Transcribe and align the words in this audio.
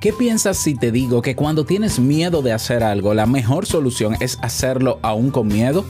¿Qué 0.00 0.14
piensas 0.14 0.56
si 0.56 0.74
te 0.74 0.90
digo 0.90 1.20
que 1.20 1.36
cuando 1.36 1.66
tienes 1.66 1.98
miedo 1.98 2.40
de 2.40 2.54
hacer 2.54 2.82
algo, 2.82 3.12
la 3.12 3.26
mejor 3.26 3.66
solución 3.66 4.16
es 4.20 4.38
hacerlo 4.40 4.98
aún 5.02 5.30
con 5.30 5.46
miedo? 5.46 5.84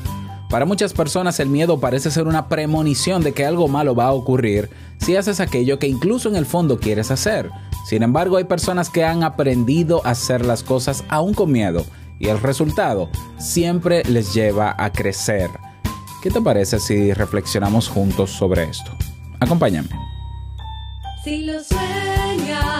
Para 0.48 0.64
muchas 0.64 0.93
personas 0.93 1.38
el 1.38 1.48
miedo 1.48 1.79
parece 1.79 2.11
ser 2.11 2.27
una 2.27 2.49
premonición 2.49 3.23
de 3.23 3.33
que 3.33 3.46
algo 3.46 3.69
malo 3.69 3.95
va 3.95 4.07
a 4.07 4.12
ocurrir 4.12 4.69
si 4.99 5.15
haces 5.15 5.38
aquello 5.38 5.79
que 5.79 5.87
incluso 5.87 6.29
en 6.29 6.35
el 6.35 6.45
fondo 6.45 6.80
quieres 6.80 7.12
hacer. 7.12 7.52
Sin 7.86 8.02
embargo, 8.02 8.36
hay 8.36 8.45
personas 8.45 8.91
que 8.91 9.04
han 9.04 9.23
aprendido 9.23 10.04
a 10.04 10.11
hacer 10.11 10.45
las 10.45 10.64
cosas 10.64 11.04
aún 11.08 11.32
con 11.32 11.52
miedo 11.52 11.86
y 12.18 12.27
el 12.27 12.40
resultado 12.40 13.08
siempre 13.38 14.02
les 14.06 14.34
lleva 14.34 14.74
a 14.77 14.90
crecer. 14.90 15.50
¿Qué 16.20 16.32
te 16.32 16.40
parece 16.40 16.80
si 16.80 17.12
reflexionamos 17.12 17.88
juntos 17.88 18.30
sobre 18.30 18.64
esto? 18.64 18.90
Acompáñame. 19.38 19.88
Si 21.22 21.45
lo 21.45 21.62
sueñas, 21.62 22.80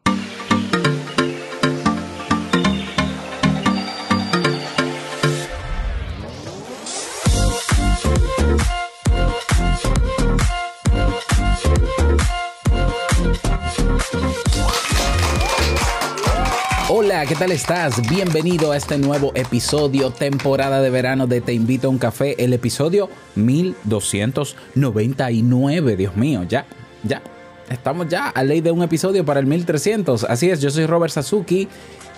Hola, 16.93 17.25
¿qué 17.25 17.35
tal 17.35 17.53
estás? 17.53 18.01
Bienvenido 18.09 18.73
a 18.73 18.75
este 18.75 18.97
nuevo 18.97 19.31
episodio, 19.33 20.11
temporada 20.11 20.81
de 20.81 20.89
verano 20.89 21.25
de 21.25 21.39
Te 21.39 21.53
invito 21.53 21.87
a 21.87 21.89
un 21.89 21.97
café, 21.97 22.35
el 22.43 22.51
episodio 22.51 23.09
1299. 23.35 25.95
Dios 25.95 26.17
mío, 26.17 26.43
ya, 26.43 26.65
ya. 27.03 27.21
Estamos 27.69 28.09
ya 28.09 28.27
a 28.27 28.43
ley 28.43 28.59
de 28.59 28.71
un 28.71 28.83
episodio 28.83 29.23
para 29.23 29.39
el 29.39 29.45
1300. 29.45 30.25
Así 30.25 30.49
es, 30.49 30.59
yo 30.59 30.69
soy 30.69 30.85
Robert 30.85 31.13
Sasuki 31.13 31.69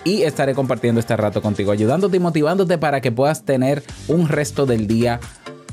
y 0.02 0.22
estaré 0.22 0.54
compartiendo 0.54 0.98
este 0.98 1.16
rato 1.16 1.40
contigo, 1.40 1.70
ayudándote 1.70 2.16
y 2.16 2.20
motivándote 2.20 2.76
para 2.76 3.00
que 3.00 3.12
puedas 3.12 3.44
tener 3.44 3.84
un 4.08 4.28
resto 4.28 4.66
del 4.66 4.88
día 4.88 5.20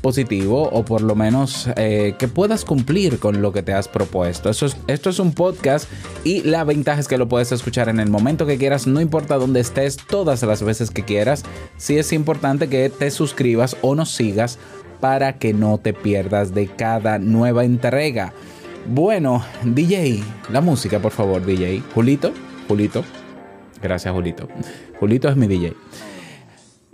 positivo 0.02 0.68
o 0.70 0.84
por 0.84 1.00
lo 1.00 1.14
menos 1.14 1.68
eh, 1.76 2.14
que 2.18 2.28
puedas 2.28 2.64
cumplir 2.66 3.18
con 3.18 3.40
lo 3.40 3.52
que 3.52 3.62
te 3.62 3.72
has 3.72 3.88
propuesto. 3.88 4.50
Eso 4.50 4.66
es- 4.66 4.76
esto 4.88 5.08
es 5.10 5.18
un 5.18 5.32
podcast 5.32 5.88
y 6.24 6.42
la 6.42 6.64
ventaja 6.64 7.00
es 7.00 7.08
que 7.08 7.16
lo 7.16 7.28
puedes 7.28 7.52
escuchar 7.52 7.88
en 7.88 8.00
el 8.00 8.10
momento 8.10 8.44
que 8.44 8.58
quieras, 8.58 8.86
no 8.86 9.00
importa 9.00 9.36
dónde 9.36 9.60
estés, 9.60 9.96
todas 9.96 10.42
las 10.42 10.62
veces 10.62 10.90
que 10.90 11.04
quieras. 11.04 11.44
Sí 11.78 11.96
es 11.96 12.12
importante 12.12 12.68
que 12.68 12.90
te 12.90 13.10
suscribas 13.10 13.76
o 13.80 13.94
nos 13.94 14.10
sigas 14.10 14.58
para 15.00 15.38
que 15.38 15.54
no 15.54 15.78
te 15.78 15.92
pierdas 15.94 16.52
de 16.54 16.66
cada 16.66 17.18
nueva 17.18 17.64
entrega. 17.64 18.32
Bueno, 18.86 19.44
DJ, 19.64 20.22
la 20.50 20.60
música 20.60 20.98
por 20.98 21.12
favor, 21.12 21.44
DJ. 21.46 21.82
Julito, 21.94 22.32
Julito. 22.68 23.04
Gracias, 23.80 24.12
Julito. 24.12 24.48
Julito 25.00 25.28
es 25.28 25.36
mi 25.36 25.46
DJ. 25.46 25.72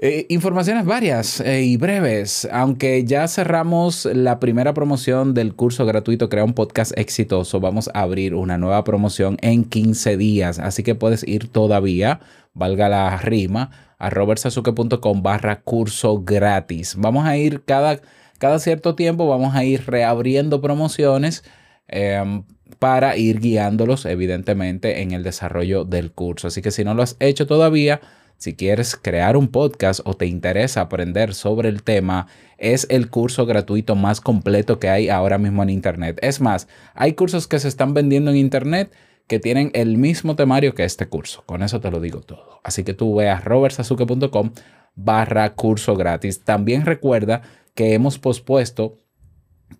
Eh, 0.01 0.27
informaciones 0.29 0.85
varias 0.85 1.41
eh, 1.41 1.63
y 1.63 1.77
breves, 1.77 2.47
aunque 2.53 3.03
ya 3.05 3.27
cerramos 3.27 4.05
la 4.05 4.39
primera 4.39 4.73
promoción 4.73 5.35
del 5.35 5.57
curso 5.57 5.87
gratuito 5.87 6.29
Crea 6.29 6.45
un 6.45 6.55
podcast 6.55 6.97
exitoso, 6.97 7.59
vamos 7.59 7.91
a 7.93 8.03
abrir 8.03 8.37
una 8.37 8.59
nueva 8.59 8.85
promoción 8.85 9.39
en 9.41 9.65
15 9.65 10.17
días, 10.17 10.61
así 10.61 10.85
que 10.85 10.95
puedes 10.95 11.27
ir 11.27 11.49
todavía, 11.49 12.21
valga 12.55 12.89
la 12.89 13.17
rima, 13.17 13.73
a 13.99 14.09
robertsazuke.com 14.09 15.21
barra 15.25 15.63
curso 15.63 16.23
gratis. 16.23 16.95
Vamos 16.97 17.27
a 17.27 17.37
ir 17.37 17.65
cada, 17.65 18.01
cada 18.39 18.61
cierto 18.61 18.95
tiempo, 18.95 19.27
vamos 19.27 19.57
a 19.57 19.65
ir 19.65 19.85
reabriendo 19.89 20.61
promociones 20.61 21.43
em, 21.89 22.45
para 22.79 23.17
ir 23.17 23.41
guiándolos 23.41 24.07
evidentemente 24.07 25.03
en 25.03 25.11
el 25.11 25.25
desarrollo 25.25 25.85
del 25.85 26.13
curso. 26.13 26.47
Así 26.47 26.63
que 26.63 26.71
si 26.71 26.85
no 26.85 26.95
lo 26.95 27.03
has 27.03 27.17
hecho 27.19 27.49
todavía, 27.49 28.01
si 28.38 28.54
quieres 28.54 28.97
crear 28.97 29.37
un 29.37 29.49
podcast 29.49 30.00
o 30.04 30.15
te 30.15 30.26
interesa 30.26 30.81
aprender 30.81 31.34
sobre 31.34 31.69
el 31.69 31.82
tema, 31.82 32.28
es 32.56 32.87
el 32.88 33.10
curso 33.10 33.47
gratuito 33.47 33.97
más 33.97 34.21
completo 34.21 34.78
que 34.78 34.88
hay 34.88 35.09
ahora 35.09 35.38
mismo 35.38 35.62
en 35.65 35.71
Internet. 35.71 36.19
Es 36.22 36.41
más, 36.41 36.69
hay 36.94 37.15
cursos 37.15 37.49
que 37.49 37.59
se 37.59 37.69
están 37.69 37.94
vendiendo 37.94 38.31
en 38.31 38.37
Internet 38.37 38.93
que 39.26 39.41
tienen 39.41 39.71
el 39.75 39.99
mismo 39.99 40.37
temario 40.37 40.75
que 40.75 40.84
este 40.84 41.09
curso. 41.09 41.43
Con 41.47 41.62
eso 41.62 41.81
te 41.81 41.91
lo 41.91 42.00
digo 42.00 42.21
todo. 42.21 42.60
Así 42.62 42.84
que 42.84 42.94
tú 42.94 43.16
veas 43.16 43.44
robertsazuke.com 43.44 44.53
barra 44.94 45.55
curso 45.55 45.97
gratis. 45.97 46.44
También 46.44 46.87
recuerda 46.87 47.43
que 47.75 47.93
hemos 47.93 48.19
pospuesto 48.19 48.97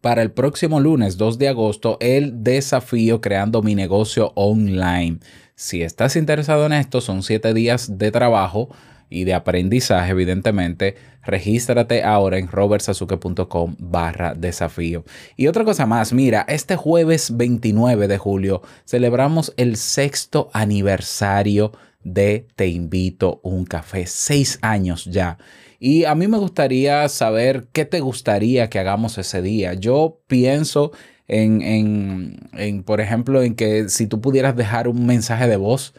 para 0.01 0.23
el 0.23 0.33
próximo 0.33 0.81
lunes 0.81 1.17
2 1.17 1.39
de 1.39 1.49
agosto 1.49 1.97
el 2.01 2.43
desafío 2.43 3.21
creando 3.21 3.63
mi 3.63 3.75
negocio 3.75 4.33
online. 4.35 5.21
Si 5.61 5.83
estás 5.83 6.15
interesado 6.15 6.67
en 6.67 6.73
esto, 6.73 7.01
son 7.01 7.25
7 7.25 7.53
días 7.53 7.99
de 7.99 8.13
trabajo 8.13 8.69
y 9.11 9.25
de 9.25 9.35
aprendizaje, 9.35 10.13
evidentemente. 10.13 10.95
Regístrate 11.25 12.05
ahora 12.05 12.39
en 12.39 12.47
robertsazuke.com 12.47 13.75
barra 13.81 14.35
desafío. 14.35 15.03
Y 15.37 15.49
otra 15.49 15.65
cosa 15.65 15.85
más, 15.85 16.13
mira, 16.13 16.47
este 16.47 16.77
jueves 16.77 17.37
29 17.37 18.07
de 18.07 18.19
julio 18.19 18.63
celebramos 18.85 19.53
el 19.57 19.75
sexto 19.75 20.49
aniversario 20.53 21.73
de 22.05 22.47
Te 22.55 22.69
invito 22.69 23.41
un 23.43 23.65
café. 23.65 24.07
Seis 24.07 24.61
años 24.63 25.07
ya. 25.07 25.39
Y 25.81 26.05
a 26.05 26.15
mí 26.15 26.29
me 26.29 26.39
gustaría 26.39 27.09
saber 27.09 27.67
qué 27.73 27.85
te 27.85 27.99
gustaría 27.99 28.71
que 28.71 28.79
hagamos 28.79 29.19
ese 29.19 29.43
día. 29.43 29.75
Yo 29.75 30.21
pienso 30.29 30.93
en, 31.29 31.63
en, 31.63 32.37
en, 32.55 32.83
por 32.83 33.01
ejemplo, 33.01 33.43
en 33.43 33.55
que 33.55 33.89
si 33.89 34.07
tú 34.07 34.21
pudieras 34.21 34.57
dejar 34.57 34.89
un 34.89 35.07
mensaje 35.07 35.47
de 35.47 35.57
voz 35.57 35.95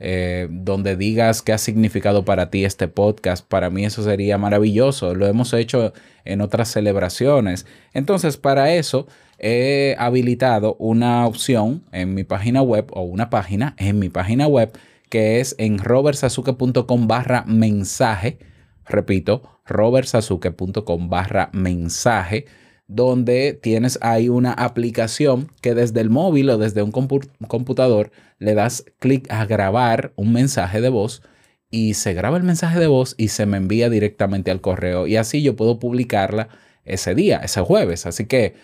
eh, 0.00 0.48
donde 0.50 0.96
digas 0.96 1.42
qué 1.42 1.52
ha 1.52 1.58
significado 1.58 2.24
para 2.24 2.50
ti 2.50 2.64
este 2.64 2.88
podcast, 2.88 3.46
para 3.46 3.70
mí 3.70 3.84
eso 3.84 4.02
sería 4.02 4.38
maravilloso. 4.38 5.14
Lo 5.14 5.26
hemos 5.26 5.52
hecho 5.54 5.92
en 6.24 6.40
otras 6.40 6.68
celebraciones. 6.68 7.66
Entonces, 7.94 8.36
para 8.36 8.72
eso 8.74 9.06
he 9.38 9.96
habilitado 9.98 10.76
una 10.78 11.26
opción 11.26 11.84
en 11.92 12.14
mi 12.14 12.24
página 12.24 12.62
web 12.62 12.86
o 12.92 13.02
una 13.02 13.30
página 13.30 13.74
en 13.78 13.98
mi 13.98 14.08
página 14.08 14.46
web 14.46 14.72
que 15.08 15.40
es 15.40 15.54
en 15.58 15.78
robertsazuke.com 15.78 17.06
barra 17.06 17.44
mensaje 17.46 18.38
repito, 18.86 19.60
robertsazuke.com 19.66 21.08
barra 21.08 21.50
mensaje, 21.52 22.46
donde 22.94 23.58
tienes 23.60 23.98
ahí 24.02 24.28
una 24.28 24.52
aplicación 24.52 25.50
que 25.60 25.74
desde 25.74 26.00
el 26.00 26.10
móvil 26.10 26.50
o 26.50 26.58
desde 26.58 26.82
un 26.82 26.92
compu- 26.92 27.28
computador 27.48 28.10
le 28.38 28.54
das 28.54 28.84
clic 28.98 29.30
a 29.30 29.46
grabar 29.46 30.12
un 30.16 30.32
mensaje 30.32 30.80
de 30.80 30.88
voz 30.88 31.22
y 31.70 31.94
se 31.94 32.12
graba 32.12 32.36
el 32.36 32.42
mensaje 32.42 32.78
de 32.78 32.86
voz 32.86 33.14
y 33.16 33.28
se 33.28 33.46
me 33.46 33.56
envía 33.56 33.88
directamente 33.88 34.50
al 34.50 34.60
correo 34.60 35.06
y 35.06 35.16
así 35.16 35.42
yo 35.42 35.56
puedo 35.56 35.78
publicarla 35.78 36.48
ese 36.84 37.14
día, 37.14 37.38
ese 37.38 37.60
jueves. 37.62 38.04
Así 38.06 38.26
que 38.26 38.54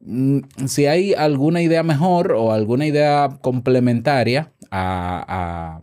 mm, 0.00 0.38
si 0.66 0.86
hay 0.86 1.14
alguna 1.14 1.60
idea 1.62 1.82
mejor 1.82 2.32
o 2.32 2.52
alguna 2.52 2.86
idea 2.86 3.38
complementaria 3.40 4.52
a, 4.70 5.80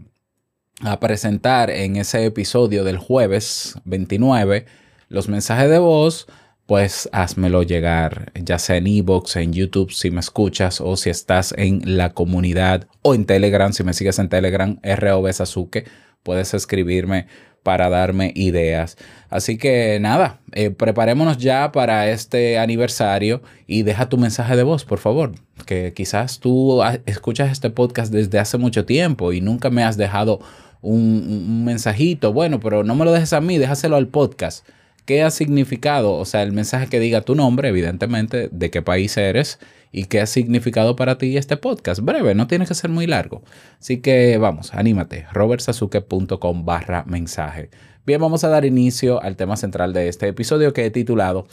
a, 0.84 0.90
a 0.92 1.00
presentar 1.00 1.70
en 1.70 1.96
ese 1.98 2.24
episodio 2.26 2.84
del 2.84 2.98
jueves 2.98 3.76
29 3.86 4.66
los 5.10 5.28
mensajes 5.30 5.70
de 5.70 5.80
voz, 5.80 6.28
pues 6.74 7.08
házmelo 7.12 7.62
llegar, 7.62 8.32
ya 8.34 8.58
sea 8.58 8.78
en 8.78 8.88
Evox, 8.88 9.36
en 9.36 9.54
YouTube, 9.54 9.92
si 9.92 10.10
me 10.10 10.22
escuchas, 10.22 10.82
o 10.82 10.98
si 10.98 11.12
estás 11.12 11.54
en 11.56 11.98
la 11.98 12.16
comunidad, 12.16 12.88
o 13.04 13.14
en 13.14 13.26
Telegram, 13.26 13.72
si 13.72 13.84
me 13.84 13.94
sigues 13.94 14.18
en 14.18 14.28
Telegram, 14.28 14.80
ROB 14.82 15.32
Sasuke, 15.32 15.86
puedes 16.24 16.56
escribirme 16.56 17.28
para 17.62 17.90
darme 17.90 18.32
ideas. 18.36 18.98
Así 19.30 19.60
que 19.60 20.00
nada, 20.02 20.42
eh, 20.54 20.72
preparémonos 20.72 21.38
ya 21.38 21.72
para 21.72 22.10
este 22.10 22.58
aniversario 22.58 23.44
y 23.68 23.84
deja 23.84 24.10
tu 24.10 24.18
mensaje 24.18 24.56
de 24.56 24.64
voz, 24.64 24.84
por 24.84 24.98
favor, 24.98 25.34
que 25.68 25.94
quizás 25.94 26.40
tú 26.40 26.82
escuchas 27.06 27.52
este 27.52 27.70
podcast 27.70 28.12
desde 28.12 28.40
hace 28.40 28.58
mucho 28.58 28.84
tiempo 28.84 29.32
y 29.32 29.42
nunca 29.42 29.70
me 29.70 29.84
has 29.84 29.96
dejado 29.96 30.40
un, 30.82 31.00
un 31.00 31.66
mensajito. 31.66 32.34
Bueno, 32.34 32.60
pero 32.60 32.84
no 32.84 32.96
me 32.96 33.06
lo 33.06 33.12
dejes 33.12 33.34
a 33.34 33.42
mí, 33.42 33.60
déjaselo 33.60 33.96
al 33.96 34.08
podcast 34.08 34.66
qué 35.06 35.24
ha 35.24 35.32
significado, 35.32 36.14
o 36.14 36.26
sea, 36.26 36.44
el 36.44 36.52
mensaje 36.52 36.88
que 36.88 37.00
diga 37.00 37.22
tu 37.22 37.36
nombre, 37.36 37.70
evidentemente, 37.70 38.50
de 38.52 38.72
qué 38.72 38.82
país 38.82 39.18
eres 39.18 39.60
y 39.92 40.06
qué 40.06 40.22
ha 40.22 40.26
significado 40.26 40.96
para 40.96 41.18
ti 41.18 41.38
este 41.38 41.58
podcast. 41.58 42.02
Breve, 42.02 42.36
no 42.36 42.48
tiene 42.48 42.66
que 42.66 42.74
ser 42.74 42.90
muy 42.90 43.08
largo. 43.08 43.44
Así 43.80 44.02
que 44.02 44.38
vamos, 44.38 44.74
anímate, 44.74 45.26
robertsazuke.com 45.32 46.66
barra 46.66 47.04
mensaje. 47.06 47.70
Bien, 48.06 48.20
vamos 48.20 48.44
a 48.44 48.50
dar 48.50 48.66
inicio 48.66 49.22
al 49.22 49.36
tema 49.36 49.56
central 49.56 49.94
de 49.94 50.10
este 50.10 50.28
episodio 50.28 50.74
que 50.74 50.86
he 50.86 50.92
titulado 50.92 51.48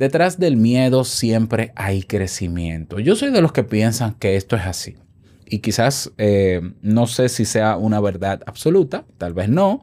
Detrás 0.00 0.38
del 0.38 0.56
miedo 0.56 1.04
siempre 1.04 1.74
hay 1.76 2.02
crecimiento. 2.02 3.00
Yo 3.00 3.16
soy 3.16 3.30
de 3.30 3.42
los 3.42 3.52
que 3.52 3.64
piensan 3.64 4.14
que 4.14 4.36
esto 4.36 4.56
es 4.56 4.64
así. 4.64 4.96
Y 5.44 5.58
quizás 5.58 6.10
eh, 6.16 6.62
no 6.80 7.06
sé 7.06 7.28
si 7.28 7.44
sea 7.44 7.76
una 7.76 8.00
verdad 8.00 8.40
absoluta, 8.46 9.04
tal 9.18 9.34
vez 9.34 9.50
no. 9.50 9.82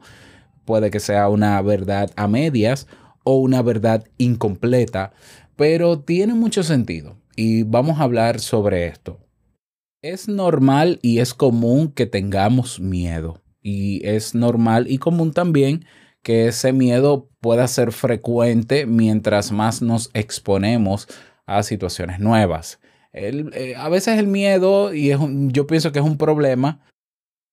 Puede 0.64 0.90
que 0.90 0.98
sea 0.98 1.28
una 1.28 1.62
verdad 1.62 2.10
a 2.16 2.26
medias 2.26 2.88
o 3.24 3.36
una 3.36 3.62
verdad 3.62 4.04
incompleta, 4.18 5.12
pero 5.56 6.00
tiene 6.00 6.34
mucho 6.34 6.62
sentido. 6.62 7.16
Y 7.36 7.62
vamos 7.62 7.98
a 7.98 8.04
hablar 8.04 8.40
sobre 8.40 8.86
esto. 8.86 9.20
Es 10.02 10.28
normal 10.28 10.98
y 11.02 11.18
es 11.18 11.34
común 11.34 11.92
que 11.92 12.06
tengamos 12.06 12.80
miedo. 12.80 13.42
Y 13.60 14.06
es 14.06 14.34
normal 14.34 14.86
y 14.88 14.98
común 14.98 15.32
también 15.32 15.84
que 16.22 16.48
ese 16.48 16.72
miedo 16.72 17.28
pueda 17.40 17.66
ser 17.68 17.92
frecuente 17.92 18.86
mientras 18.86 19.52
más 19.52 19.82
nos 19.82 20.10
exponemos 20.14 21.08
a 21.46 21.62
situaciones 21.62 22.20
nuevas. 22.20 22.80
Eh, 23.12 23.74
a 23.76 23.88
veces 23.88 24.18
el 24.18 24.26
miedo, 24.26 24.94
y 24.94 25.10
es 25.10 25.18
yo 25.48 25.66
pienso 25.66 25.92
que 25.92 25.98
es 25.98 26.04
un 26.04 26.18
problema, 26.18 26.84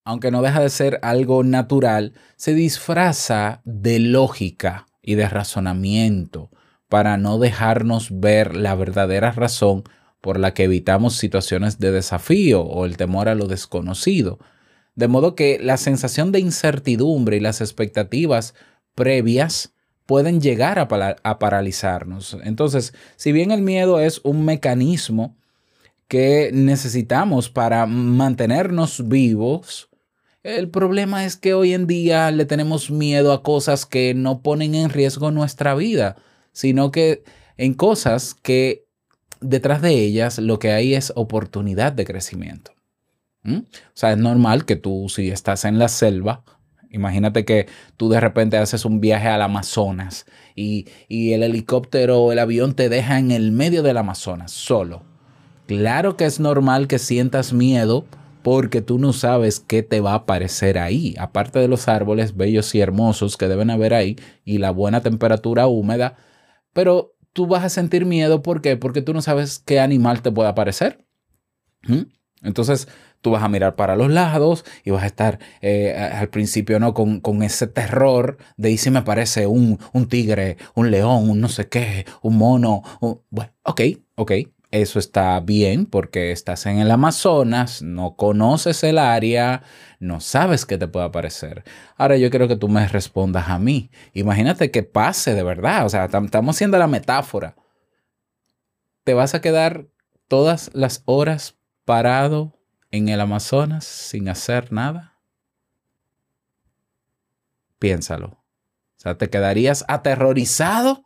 aunque 0.05 0.29
no 0.29 0.41
deja 0.41 0.61
de 0.61 0.69
ser 0.69 0.99
algo 1.01 1.43
natural, 1.43 2.13
se 2.35 2.53
disfraza 2.53 3.61
de 3.65 3.99
lógica 3.99 4.85
y 5.05 5.15
de 5.15 5.29
razonamiento 5.29 6.49
para 6.89 7.17
no 7.17 7.37
dejarnos 7.37 8.19
ver 8.19 8.55
la 8.55 8.75
verdadera 8.75 9.31
razón 9.31 9.83
por 10.21 10.39
la 10.39 10.53
que 10.53 10.63
evitamos 10.63 11.15
situaciones 11.15 11.79
de 11.79 11.91
desafío 11.91 12.61
o 12.61 12.85
el 12.85 12.97
temor 12.97 13.29
a 13.29 13.35
lo 13.35 13.47
desconocido. 13.47 14.39
De 14.95 15.07
modo 15.07 15.35
que 15.35 15.59
la 15.61 15.77
sensación 15.77 16.31
de 16.31 16.39
incertidumbre 16.39 17.37
y 17.37 17.41
las 17.41 17.61
expectativas 17.61 18.55
previas 18.95 19.73
pueden 20.05 20.41
llegar 20.41 20.79
a, 20.79 20.87
a 21.21 21.39
paralizarnos. 21.39 22.37
Entonces, 22.43 22.93
si 23.15 23.31
bien 23.31 23.51
el 23.51 23.61
miedo 23.61 23.99
es 23.99 24.21
un 24.23 24.45
mecanismo 24.45 25.35
que 26.07 26.51
necesitamos 26.53 27.49
para 27.49 27.85
mantenernos 27.85 29.07
vivos, 29.07 29.89
el 30.45 30.69
problema 30.69 31.25
es 31.25 31.37
que 31.37 31.55
hoy 31.55 31.73
en 31.73 31.87
día 31.87 32.29
le 32.29 32.45
tenemos 32.45 32.91
miedo 32.91 33.33
a 33.33 33.41
cosas 33.41 33.87
que 33.87 34.13
no 34.13 34.41
ponen 34.41 34.75
en 34.75 34.91
riesgo 34.91 35.31
nuestra 35.31 35.73
vida, 35.73 36.17
sino 36.51 36.91
que 36.91 37.23
en 37.57 37.73
cosas 37.73 38.35
que 38.35 38.85
detrás 39.41 39.81
de 39.81 39.93
ellas 39.93 40.37
lo 40.37 40.59
que 40.59 40.71
hay 40.71 40.93
es 40.93 41.11
oportunidad 41.15 41.93
de 41.93 42.05
crecimiento. 42.05 42.73
¿Mm? 43.41 43.57
O 43.57 43.95
sea, 43.95 44.11
es 44.11 44.19
normal 44.19 44.65
que 44.65 44.75
tú 44.75 45.09
si 45.09 45.31
estás 45.31 45.65
en 45.65 45.79
la 45.79 45.87
selva, 45.87 46.43
imagínate 46.91 47.43
que 47.43 47.65
tú 47.97 48.09
de 48.09 48.19
repente 48.19 48.57
haces 48.57 48.85
un 48.85 49.01
viaje 49.01 49.27
al 49.27 49.41
Amazonas 49.41 50.27
y, 50.55 50.87
y 51.07 51.33
el 51.33 51.41
helicóptero 51.41 52.21
o 52.21 52.31
el 52.31 52.37
avión 52.37 52.75
te 52.75 52.87
deja 52.87 53.17
en 53.17 53.31
el 53.31 53.51
medio 53.51 53.81
del 53.81 53.97
Amazonas 53.97 54.51
solo. 54.51 55.01
Claro 55.65 56.17
que 56.17 56.25
es 56.25 56.39
normal 56.39 56.87
que 56.87 56.99
sientas 56.99 57.51
miedo 57.51 58.05
porque 58.45 58.83
tú 58.83 58.99
no 58.99 59.11
sabes 59.11 59.59
qué 59.59 59.81
te 59.81 60.01
va 60.01 60.11
a 60.11 60.15
aparecer 60.17 60.77
ahí, 60.77 61.15
aparte 61.17 61.57
de 61.57 61.67
los 61.67 61.87
árboles 61.87 62.37
bellos 62.37 62.75
y 62.75 62.79
hermosos 62.81 63.37
que 63.37 63.47
deben 63.47 63.71
haber 63.71 63.95
ahí 63.95 64.17
y 64.45 64.59
la 64.59 64.69
buena 64.69 65.01
temperatura 65.01 65.65
húmeda, 65.65 66.15
pero 66.73 67.15
tú 67.33 67.47
vas 67.47 67.63
a 67.63 67.69
sentir 67.69 68.05
miedo 68.05 68.43
¿por 68.43 68.61
qué? 68.61 68.77
Porque 68.77 69.01
tú 69.01 69.13
no 69.13 69.21
sabes 69.23 69.59
qué 69.65 69.79
animal 69.79 70.21
te 70.21 70.31
puede 70.31 70.49
aparecer. 70.49 71.05
¿Mm? 71.83 72.01
Entonces 72.43 72.87
tú 73.21 73.31
vas 73.31 73.43
a 73.43 73.49
mirar 73.49 73.75
para 73.75 73.95
los 73.95 74.11
lados 74.11 74.65
y 74.83 74.91
vas 74.91 75.03
a 75.03 75.07
estar 75.07 75.39
eh, 75.61 75.93
al 75.95 76.29
principio 76.29 76.79
no 76.79 76.93
con, 76.93 77.21
con 77.21 77.43
ese 77.43 77.67
terror 77.67 78.37
de 78.57 78.71
y 78.71 78.77
si 78.77 78.91
me 78.91 79.01
parece 79.03 79.47
un, 79.47 79.79
un 79.93 80.07
tigre, 80.09 80.57
un 80.75 80.91
león, 80.91 81.29
un 81.29 81.41
no 81.41 81.49
sé 81.49 81.67
qué, 81.69 82.05
un 82.21 82.37
mono. 82.37 82.83
un- 83.01 83.21
Bueno, 83.31 83.51
ok, 83.63 83.81
ok. 84.15 84.31
Eso 84.75 84.99
está 84.99 85.39
bien 85.39 85.85
porque 85.85 86.33
estás 86.33 86.65
en 86.65 86.79
el 86.79 86.91
Amazonas, 86.91 87.81
no 87.81 88.17
conoces 88.17 88.83
el 88.83 88.97
área, 88.97 89.63
no 90.01 90.19
sabes 90.19 90.65
qué 90.65 90.77
te 90.77 90.89
puede 90.89 91.05
aparecer. 91.05 91.63
Ahora 91.95 92.17
yo 92.17 92.29
quiero 92.29 92.49
que 92.49 92.57
tú 92.57 92.67
me 92.67 92.85
respondas 92.85 93.47
a 93.47 93.57
mí. 93.57 93.89
Imagínate 94.11 94.71
que 94.71 94.83
pase 94.83 95.33
de 95.33 95.43
verdad, 95.43 95.85
o 95.85 95.89
sea, 95.89 96.09
tam- 96.09 96.25
estamos 96.25 96.57
haciendo 96.57 96.77
la 96.77 96.87
metáfora. 96.87 97.55
¿Te 99.05 99.13
vas 99.13 99.33
a 99.33 99.39
quedar 99.39 99.87
todas 100.27 100.69
las 100.73 101.03
horas 101.05 101.55
parado 101.85 102.59
en 102.91 103.07
el 103.07 103.21
Amazonas 103.21 103.85
sin 103.85 104.27
hacer 104.27 104.73
nada? 104.73 105.21
Piénsalo. 107.79 108.27
O 108.27 108.97
sea, 108.97 109.17
¿te 109.17 109.29
quedarías 109.29 109.85
aterrorizado 109.87 111.05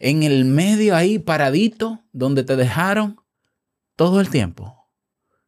en 0.00 0.22
el 0.22 0.46
medio 0.46 0.96
ahí 0.96 1.18
paradito 1.18 2.02
donde 2.12 2.42
te 2.42 2.56
dejaron 2.56 3.20
todo 3.94 4.20
el 4.20 4.30
tiempo? 4.30 4.88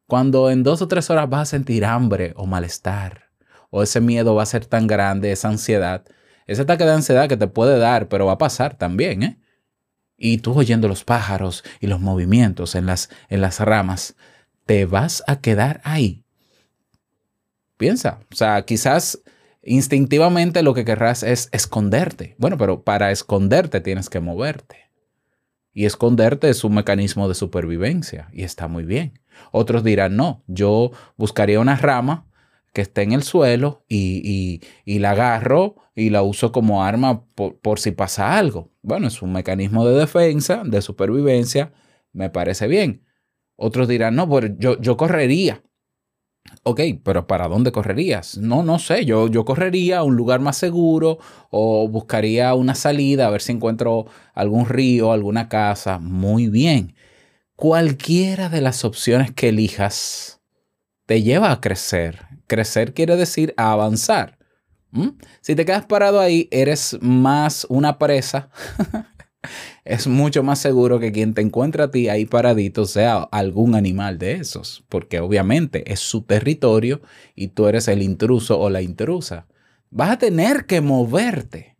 Cuando 0.07 0.49
en 0.51 0.63
dos 0.63 0.81
o 0.81 0.87
tres 0.87 1.09
horas 1.09 1.29
vas 1.29 1.41
a 1.41 1.51
sentir 1.51 1.83
hambre 1.83 2.33
o 2.37 2.45
malestar, 2.45 3.31
o 3.71 3.81
ese 3.81 3.99
miedo 3.99 4.35
va 4.35 4.43
a 4.43 4.47
ser 4.47 4.65
tan 4.65 4.85
grande, 4.85 5.31
esa 5.31 5.49
ansiedad, 5.49 6.05
ese 6.45 6.61
ataque 6.61 6.85
de 6.85 6.91
ansiedad 6.91 7.27
que 7.27 7.37
te 7.37 7.47
puede 7.47 7.79
dar, 7.79 8.07
pero 8.07 8.27
va 8.27 8.33
a 8.33 8.37
pasar 8.37 8.77
también, 8.77 9.23
¿eh? 9.23 9.39
Y 10.15 10.37
tú 10.37 10.53
oyendo 10.53 10.87
los 10.87 11.03
pájaros 11.03 11.63
y 11.79 11.87
los 11.87 11.99
movimientos 11.99 12.75
en 12.75 12.85
las, 12.85 13.09
en 13.29 13.41
las 13.41 13.59
ramas, 13.59 14.15
te 14.65 14.85
vas 14.85 15.23
a 15.25 15.41
quedar 15.41 15.81
ahí. 15.83 16.23
Piensa, 17.77 18.19
o 18.31 18.35
sea, 18.35 18.63
quizás 18.63 19.19
instintivamente 19.63 20.63
lo 20.63 20.73
que 20.73 20.85
querrás 20.85 21.23
es 21.23 21.49
esconderte. 21.51 22.35
Bueno, 22.37 22.57
pero 22.57 22.83
para 22.83 23.11
esconderte 23.11 23.81
tienes 23.81 24.09
que 24.09 24.19
moverte. 24.19 24.77
Y 25.73 25.85
esconderte 25.85 26.49
es 26.49 26.63
un 26.63 26.75
mecanismo 26.75 27.27
de 27.27 27.35
supervivencia 27.35 28.29
y 28.31 28.43
está 28.43 28.67
muy 28.67 28.83
bien. 28.83 29.19
Otros 29.51 29.83
dirán, 29.83 30.15
no, 30.15 30.43
yo 30.47 30.91
buscaría 31.17 31.59
una 31.59 31.75
rama 31.75 32.27
que 32.73 32.81
esté 32.81 33.01
en 33.03 33.11
el 33.11 33.23
suelo 33.23 33.83
y, 33.87 34.61
y- 34.85 34.99
la 34.99 35.11
agarro 35.11 35.75
y 35.95 36.09
la 36.09 36.23
uso 36.23 36.51
como 36.51 36.83
arma 36.83 37.25
por, 37.35 37.59
por 37.59 37.79
si 37.79 37.91
pasa 37.91 38.37
algo. 38.37 38.71
Bueno, 38.81 39.07
es 39.07 39.21
un 39.21 39.31
mecanismo 39.31 39.85
de 39.85 39.97
defensa, 39.99 40.63
de 40.65 40.81
supervivencia, 40.81 41.73
me 42.13 42.29
parece 42.29 42.67
bien. 42.67 43.03
Otros 43.55 43.87
dirán, 43.87 44.15
no, 44.15 44.27
pues 44.27 44.51
yo, 44.57 44.79
yo 44.79 44.97
correría. 44.97 45.63
Ok, 46.63 46.79
pero 47.03 47.27
¿para 47.27 47.47
dónde 47.47 47.71
correrías? 47.71 48.37
No, 48.37 48.63
no 48.63 48.79
sé, 48.79 49.05
yo, 49.05 49.27
yo 49.27 49.43
correría 49.45 49.99
a 49.99 50.03
un 50.03 50.15
lugar 50.15 50.39
más 50.39 50.57
seguro 50.57 51.19
o 51.49 51.87
buscaría 51.87 52.53
una 52.53 52.75
salida 52.75 53.27
a 53.27 53.29
ver 53.29 53.41
si 53.41 53.51
encuentro 53.51 54.05
algún 54.33 54.65
río, 54.67 55.11
alguna 55.11 55.49
casa. 55.49 55.99
Muy 55.99 56.47
bien. 56.47 56.95
Cualquiera 57.55 58.49
de 58.49 58.61
las 58.61 58.85
opciones 58.85 59.31
que 59.31 59.49
elijas 59.49 60.41
te 61.05 61.21
lleva 61.21 61.51
a 61.51 61.61
crecer. 61.61 62.27
Crecer 62.47 62.93
quiere 62.93 63.15
decir 63.15 63.53
a 63.57 63.71
avanzar. 63.71 64.37
Si 65.41 65.55
te 65.55 65.65
quedas 65.65 65.85
parado 65.85 66.19
ahí, 66.19 66.47
eres 66.51 66.97
más 67.01 67.65
una 67.69 67.97
presa. 67.97 68.49
es 69.85 70.07
mucho 70.07 70.43
más 70.43 70.59
seguro 70.59 70.99
que 70.99 71.11
quien 71.11 71.33
te 71.33 71.41
encuentre 71.41 71.83
a 71.83 71.91
ti 71.91 72.09
ahí 72.09 72.25
paradito 72.25 72.85
sea 72.85 73.17
algún 73.31 73.75
animal 73.75 74.17
de 74.17 74.33
esos, 74.33 74.83
porque 74.89 75.19
obviamente 75.19 75.91
es 75.91 75.99
su 75.99 76.23
territorio 76.23 77.01
y 77.35 77.49
tú 77.49 77.67
eres 77.67 77.87
el 77.87 78.01
intruso 78.01 78.59
o 78.59 78.69
la 78.69 78.81
intrusa. 78.81 79.47
Vas 79.89 80.11
a 80.11 80.17
tener 80.17 80.65
que 80.65 80.81
moverte. 80.81 81.77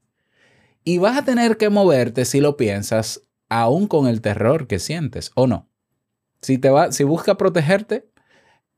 Y 0.84 0.98
vas 0.98 1.18
a 1.18 1.24
tener 1.24 1.58
que 1.58 1.70
moverte 1.70 2.26
si 2.26 2.42
lo 2.42 2.58
piensas, 2.58 3.22
aún 3.48 3.88
con 3.88 4.08
el 4.08 4.22
terror 4.22 4.68
que 4.68 4.80
sientes, 4.80 5.32
¿o 5.36 5.48
no? 5.48 5.70
Si, 6.42 6.58
te 6.58 6.70
va, 6.70 6.92
si 6.92 7.06
protegerte, 7.38 8.10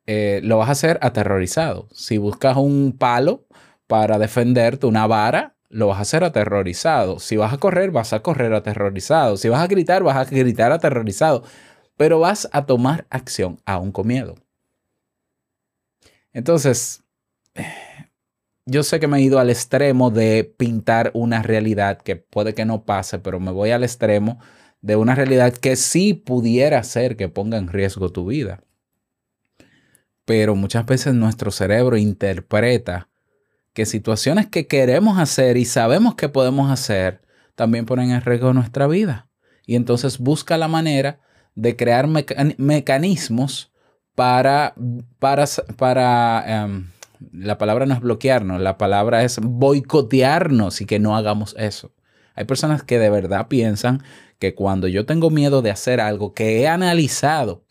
eh, 0.05 0.39
lo 0.43 0.59
vas 0.59 0.69
a 0.69 0.73
hacer 0.73 0.99
aterrorizado. 1.01 1.87
Si 1.91 2.19
buscas 2.19 2.57
un 2.57 2.95
palo 2.97 3.47
para 3.87 4.19
defenderte, 4.19 4.85
una 4.85 5.07
vara, 5.07 5.54
lo 5.69 5.87
vas 5.87 5.99
a 5.99 6.01
hacer 6.01 6.23
aterrorizado. 6.23 7.19
Si 7.19 7.37
vas 7.37 7.53
a 7.53 7.57
correr, 7.57 7.91
vas 7.91 8.13
a 8.13 8.21
correr 8.21 8.53
aterrorizado. 8.53 9.37
Si 9.37 9.49
vas 9.49 9.61
a 9.61 9.67
gritar, 9.67 10.03
vas 10.03 10.17
a 10.17 10.25
gritar 10.25 10.71
aterrorizado. 10.71 11.43
Pero 11.97 12.19
vas 12.19 12.49
a 12.51 12.65
tomar 12.65 13.07
acción 13.09 13.59
aún 13.65 13.91
con 13.91 14.07
miedo. 14.07 14.35
Entonces, 16.33 17.03
yo 18.65 18.83
sé 18.83 18.99
que 18.99 19.07
me 19.07 19.17
he 19.17 19.21
ido 19.21 19.39
al 19.39 19.49
extremo 19.49 20.11
de 20.11 20.43
pintar 20.57 21.11
una 21.13 21.41
realidad 21.41 21.99
que 22.01 22.15
puede 22.15 22.53
que 22.53 22.65
no 22.65 22.83
pase, 22.83 23.19
pero 23.19 23.39
me 23.39 23.51
voy 23.51 23.71
al 23.71 23.83
extremo 23.83 24.39
de 24.81 24.95
una 24.95 25.15
realidad 25.15 25.53
que 25.53 25.75
sí 25.75 26.13
pudiera 26.13 26.83
ser 26.83 27.15
que 27.15 27.29
ponga 27.29 27.57
en 27.57 27.67
riesgo 27.67 28.11
tu 28.11 28.25
vida. 28.25 28.61
Pero 30.25 30.55
muchas 30.55 30.85
veces 30.85 31.13
nuestro 31.13 31.51
cerebro 31.51 31.97
interpreta 31.97 33.07
que 33.75 33.85
situaciones 33.85 34.47
que 34.47 34.67
queremos 34.67 35.19
hacer 35.19 35.57
y 35.57 35.65
sabemos 35.65 36.15
que 36.15 36.29
podemos 36.29 36.71
hacer 36.71 37.21
también 37.55 37.85
ponen 37.85 38.11
en 38.11 38.21
riesgo 38.21 38.53
nuestra 38.53 38.87
vida. 38.87 39.27
Y 39.67 39.75
entonces 39.75 40.17
busca 40.17 40.57
la 40.57 40.69
manera 40.69 41.19
de 41.55 41.75
crear 41.75 42.07
meca- 42.07 42.55
mecanismos 42.57 43.73
para, 44.15 44.73
para, 45.19 45.45
para 45.75 46.63
em, 46.65 46.89
la 47.33 47.57
palabra 47.57 47.85
no 47.85 47.93
es 47.93 47.99
bloquearnos, 47.99 48.61
la 48.61 48.77
palabra 48.77 49.23
es 49.23 49.39
boicotearnos 49.41 50.79
y 50.79 50.85
que 50.85 50.99
no 50.99 51.17
hagamos 51.17 51.53
eso. 51.59 51.91
Hay 52.33 52.45
personas 52.45 52.81
que 52.81 52.97
de 52.97 53.09
verdad 53.09 53.47
piensan 53.49 54.03
que 54.39 54.55
cuando 54.55 54.87
yo 54.87 55.05
tengo 55.05 55.29
miedo 55.29 55.61
de 55.61 55.71
hacer 55.71 55.99
algo 55.99 56.33
que 56.33 56.61
he 56.61 56.67
analizado, 56.69 57.63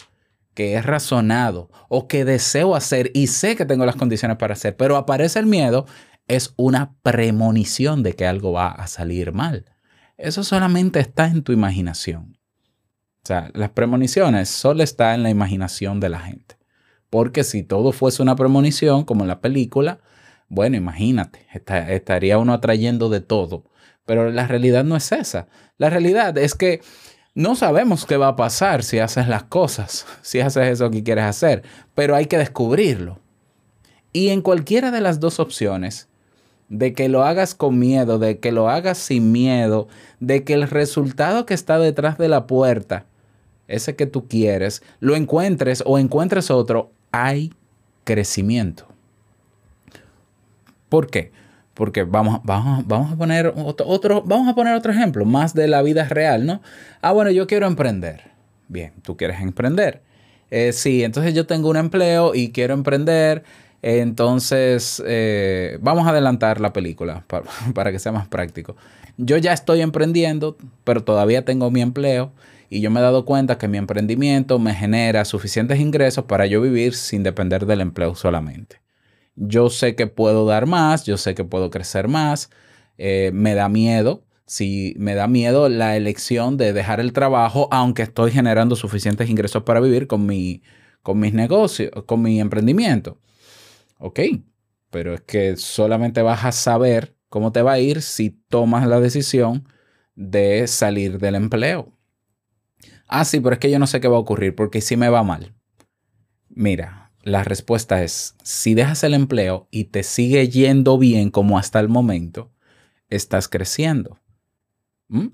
que 0.55 0.73
he 0.73 0.83
razonado 0.83 1.71
o 1.89 2.09
que 2.09 2.25
deseo 2.25 2.75
hacer 2.75 3.11
y 3.15 3.27
sé 3.27 3.57
que 3.57 3.67
tengo 3.67 3.85
las 3.85 3.97
condiciones 3.97 4.37
para 4.39 4.55
hacer, 4.55 4.77
pero 4.77 4.97
aparece 4.97 5.39
el 5.39 5.47
miedo, 5.47 5.87
es 6.29 6.55
una 6.57 6.95
premonición 7.03 8.03
de 8.03 8.15
que 8.15 8.27
algo 8.27 8.53
va 8.53 8.69
a 8.69 8.87
salir 8.87 9.33
mal. 9.33 9.67
Eso 10.17 10.45
solamente 10.45 11.01
está 11.01 11.27
en 11.27 11.43
tu 11.43 11.53
imaginación. 11.53 12.39
O 13.23 13.27
sea, 13.27 13.51
las 13.55 13.71
premoniciones 13.71 14.49
solo 14.49 14.83
está 14.83 15.15
en 15.15 15.23
la 15.23 15.31
imaginación 15.31 15.99
de 15.99 16.09
la 16.11 16.21
gente. 16.21 16.57
Porque 17.11 17.45
si 17.45 17.63
todo 17.63 17.93
fuese 17.93 18.23
una 18.23 18.37
premonición, 18.37 19.05
como 19.05 19.23
en 19.25 19.29
la 19.29 19.41
película, 19.41 20.01
bueno, 20.49 20.77
imagínate, 20.77 21.47
esta- 21.53 21.91
estaría 21.93 22.39
uno 22.39 22.53
atrayendo 22.53 23.09
de 23.09 23.21
todo. 23.21 23.65
Pero 24.05 24.31
la 24.31 24.47
realidad 24.47 24.85
no 24.85 24.97
es 24.97 25.11
esa. 25.13 25.49
La 25.79 25.89
realidad 25.91 26.37
es 26.37 26.55
que 26.55 26.81
no 27.35 27.57
sabemos 27.57 28.07
qué 28.07 28.17
va 28.17 28.29
a 28.29 28.37
pasar 28.37 28.85
si 28.85 29.00
haces 29.00 29.26
las 29.26 29.43
cosas, 29.45 30.07
si 30.23 30.41
haces 30.41 30.69
eso 30.69 30.91
que 30.91 31.03
quieres 31.03 31.25
hacer, 31.25 31.62
pero 31.95 32.14
hay 32.14 32.26
que 32.26 32.38
descubrirlo. 32.38 33.19
Y 34.12 34.29
en 34.29 34.43
cualquiera 34.43 34.93
de 34.93 35.00
las 35.00 35.19
dos 35.19 35.41
opciones, 35.41 36.09
de 36.69 36.93
que 36.93 37.09
lo 37.09 37.25
hagas 37.25 37.55
con 37.55 37.79
miedo, 37.79 38.19
de 38.19 38.38
que 38.38 38.53
lo 38.53 38.69
hagas 38.69 38.99
sin 38.99 39.33
miedo, 39.33 39.88
de 40.21 40.45
que 40.45 40.55
el 40.55 40.69
resultado 40.69 41.45
que 41.45 41.55
está 41.55 41.79
detrás 41.79 42.19
de 42.19 42.29
la 42.29 42.47
puerta, 42.47 43.07
ese 43.67 43.97
que 43.97 44.07
tú 44.07 44.29
quieres, 44.29 44.83
lo 45.00 45.17
encuentres 45.17 45.83
o 45.85 45.99
encuentres 45.99 46.50
otro, 46.50 46.91
hay 47.11 47.53
crecimiento. 48.05 48.87
¿Por 50.88 51.09
qué? 51.09 51.33
Porque 51.75 52.04
vamos, 52.04 52.40
vamos, 52.45 52.87
vamos 52.87 53.12
a 53.12 53.16
poner 53.16 53.52
otro, 53.57 53.87
otro- 53.88 54.23
vamos 54.23 54.49
a 54.49 54.54
poner 54.54 54.75
otro 54.75 54.93
ejemplo, 54.93 55.25
más 55.25 55.54
de 55.54 55.66
la 55.69 55.83
vida 55.83 56.04
real, 56.09 56.47
¿no? 56.47 56.62
Ah, 57.02 57.12
bueno, 57.12 57.31
yo 57.33 57.47
quiero 57.47 57.66
emprender. 57.66 58.31
Bien, 58.69 58.93
tú 59.02 59.16
quieres 59.16 59.40
emprender. 59.40 60.00
Eh, 60.50 60.73
sí, 60.73 61.02
entonces 61.02 61.35
yo 61.35 61.47
tengo 61.47 61.69
un 61.71 61.76
empleo 61.76 62.35
y 62.35 62.52
quiero 62.52 62.75
emprender. 62.75 63.43
Entonces, 63.83 65.02
eh, 65.07 65.78
vamos 65.81 66.07
a 66.07 66.11
adelantar 66.11 66.61
la 66.61 66.73
película 66.73 67.25
para, 67.28 67.45
para 67.75 67.93
que 67.93 67.99
sea 67.99 68.12
más 68.12 68.28
práctico. 68.28 68.76
Yo 69.16 69.37
ya 69.37 69.52
estoy 69.52 69.81
emprendiendo, 69.81 70.57
pero 70.85 71.02
todavía 71.04 71.45
tengo 71.45 71.71
mi 71.71 71.81
empleo 71.83 72.33
y 72.71 72.81
yo 72.81 72.90
me 72.90 73.00
he 73.00 73.02
dado 73.02 73.25
cuenta 73.25 73.59
que 73.59 73.69
mi 73.69 73.78
emprendimiento 73.78 74.59
me 74.59 74.75
genera 74.75 75.25
suficientes 75.25 75.78
ingresos 75.81 76.25
para 76.25 76.47
yo 76.47 76.61
vivir 76.61 76.95
sin 76.95 77.23
depender 77.23 77.66
del 77.66 77.81
empleo 77.81 78.14
solamente. 78.14 78.76
Yo 79.37 79.71
sé 79.71 79.97
que 79.97 80.07
puedo 80.07 80.47
dar 80.47 80.67
más, 80.67 81.05
yo 81.05 81.17
sé 81.17 81.35
que 81.35 81.45
puedo 81.45 81.71
crecer 81.71 82.09
más, 82.09 82.50
eh, 82.99 83.31
me 83.35 83.55
da 83.55 83.69
miedo, 83.69 84.25
si 84.47 84.95
me 84.99 85.14
da 85.14 85.26
miedo 85.26 85.69
la 85.69 85.97
elección 85.97 86.57
de 86.57 86.73
dejar 86.73 87.00
el 87.00 87.12
trabajo, 87.12 87.69
aunque 87.73 88.03
estoy 88.03 88.31
generando 88.31 88.76
suficientes 88.76 89.29
ingresos 89.29 89.62
para 89.64 89.81
vivir 89.81 90.07
con, 90.07 90.26
mi, 90.26 90.62
con 91.03 91.19
mis 91.19 91.35
negocios, 91.35 91.91
con 92.07 92.23
mi 92.23 92.41
emprendimiento. 92.41 93.19
Ok, 93.99 94.21
pero 94.91 95.14
es 95.14 95.23
que 95.23 95.57
solamente 95.57 96.23
vas 96.23 96.45
a 96.45 96.53
saber 96.53 97.17
cómo 97.29 97.53
te 97.53 97.62
va 97.62 97.73
a 97.73 97.81
ir 97.81 98.03
si 98.03 98.31
tomas 98.31 98.87
la 98.87 99.00
decisión 99.00 99.69
de 100.14 100.67
salir 100.69 101.19
del 101.19 101.35
empleo. 101.35 101.93
Ah, 103.09 103.25
sí, 103.25 103.41
pero 103.41 103.55
es 103.55 103.59
que 103.59 103.71
yo 103.71 103.79
no 103.79 103.87
sé 103.87 104.00
qué 104.00 104.09
va 104.09 104.17
a 104.17 104.21
ocurrir 104.21 104.55
porque 104.55 104.81
si 104.81 104.97
me 104.97 105.09
va 105.09 105.23
mal. 105.23 105.53
Mira, 106.49 107.04
la 107.25 107.43
respuesta 107.43 108.02
es, 108.02 108.37
si 108.43 108.75
dejas 108.75 109.02
el 109.02 109.14
empleo 109.14 109.66
y 109.71 109.85
te 109.85 110.02
sigue 110.02 110.47
yendo 110.50 110.99
bien 110.99 111.31
como 111.31 111.59
hasta 111.59 111.81
el 111.81 111.88
momento, 111.88 112.52
estás 113.09 113.49
creciendo. 113.49 114.21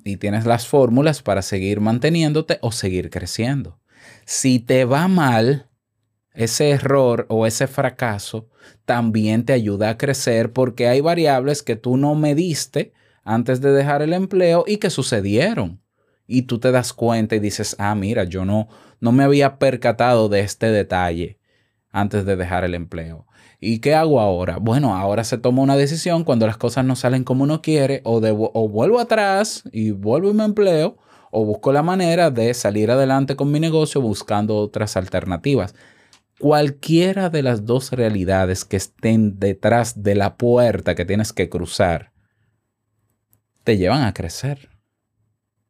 Y 0.05 0.17
tienes 0.19 0.47
las 0.47 0.69
fórmulas 0.69 1.23
para 1.23 1.43
seguir 1.43 1.81
manteniéndote 1.81 2.59
o 2.61 2.71
seguir 2.71 3.11
creciendo. 3.11 3.81
Si 4.25 4.61
te 4.61 4.85
va 4.85 5.09
mal, 5.09 5.69
ese 6.33 6.71
error 6.71 7.27
o 7.29 7.45
ese 7.45 7.67
fracaso 7.67 8.49
también 8.85 9.45
te 9.45 9.53
ayuda 9.53 9.91
a 9.91 9.99
crecer 9.99 10.53
porque 10.53 10.87
hay 10.87 11.01
variables 11.01 11.63
que 11.63 11.75
tú 11.75 11.97
no 11.97 12.15
mediste 12.15 12.93
antes 13.25 13.61
de 13.61 13.73
dejar 13.73 14.03
el 14.03 14.13
empleo 14.13 14.65
y 14.65 14.77
que 14.77 14.91
sucedieron. 14.91 15.81
Y 16.29 16.43
tú 16.43 16.61
te 16.61 16.71
das 16.71 16.93
cuenta 16.93 17.35
y 17.35 17.41
dices, 17.41 17.75
ah, 17.81 17.97
mira, 17.97 18.23
yo 18.25 18.45
no, 18.45 18.69
no 19.01 19.11
me 19.11 19.25
había 19.25 19.59
percatado 19.59 20.29
de 20.29 20.41
este 20.41 20.71
detalle 20.71 21.40
antes 21.91 22.25
de 22.25 22.37
dejar 22.37 22.65
el 22.65 22.75
empleo. 22.75 23.27
¿Y 23.61 23.81
qué 23.81 23.95
hago 23.95 24.21
ahora? 24.21 24.59
Bueno, 24.59 24.97
ahora 24.97 25.25
se 25.25 25.39
toma 25.39 25.63
una 25.63 25.77
decisión 25.77 26.25
cuando 26.25 26.47
las 26.47 26.57
cosas 26.57 26.85
no 26.85 26.97
salen 26.97 27.25
como 27.25 27.45
uno 27.45 27.61
quiere, 27.63 28.01
o, 28.05 28.21
debo- 28.21 28.51
o 28.55 28.69
vuelvo 28.69 29.01
atrás 29.01 29.65
y 29.73 29.91
vuelvo 29.91 30.31
y 30.31 30.35
me 30.35 30.45
empleo, 30.45 30.97
o 31.31 31.45
busco 31.45 31.73
la 31.73 31.83
manera 31.83 32.31
de 32.31 32.55
salir 32.55 32.91
adelante 32.91 33.37
con 33.37 33.51
mi 33.53 33.61
negocio 33.61 34.01
buscando 34.01 34.57
otras 34.57 34.97
alternativas. 34.97 35.75
Cualquiera 36.39 37.29
de 37.29 37.43
las 37.43 37.67
dos 37.67 37.93
realidades 37.93 38.65
que 38.65 38.77
estén 38.77 39.39
detrás 39.39 40.03
de 40.03 40.15
la 40.15 40.37
puerta 40.37 40.95
que 40.95 41.05
tienes 41.05 41.33
que 41.33 41.51
cruzar, 41.51 42.13
te 43.63 43.77
llevan 43.77 44.03
a 44.03 44.15
crecer. 44.15 44.71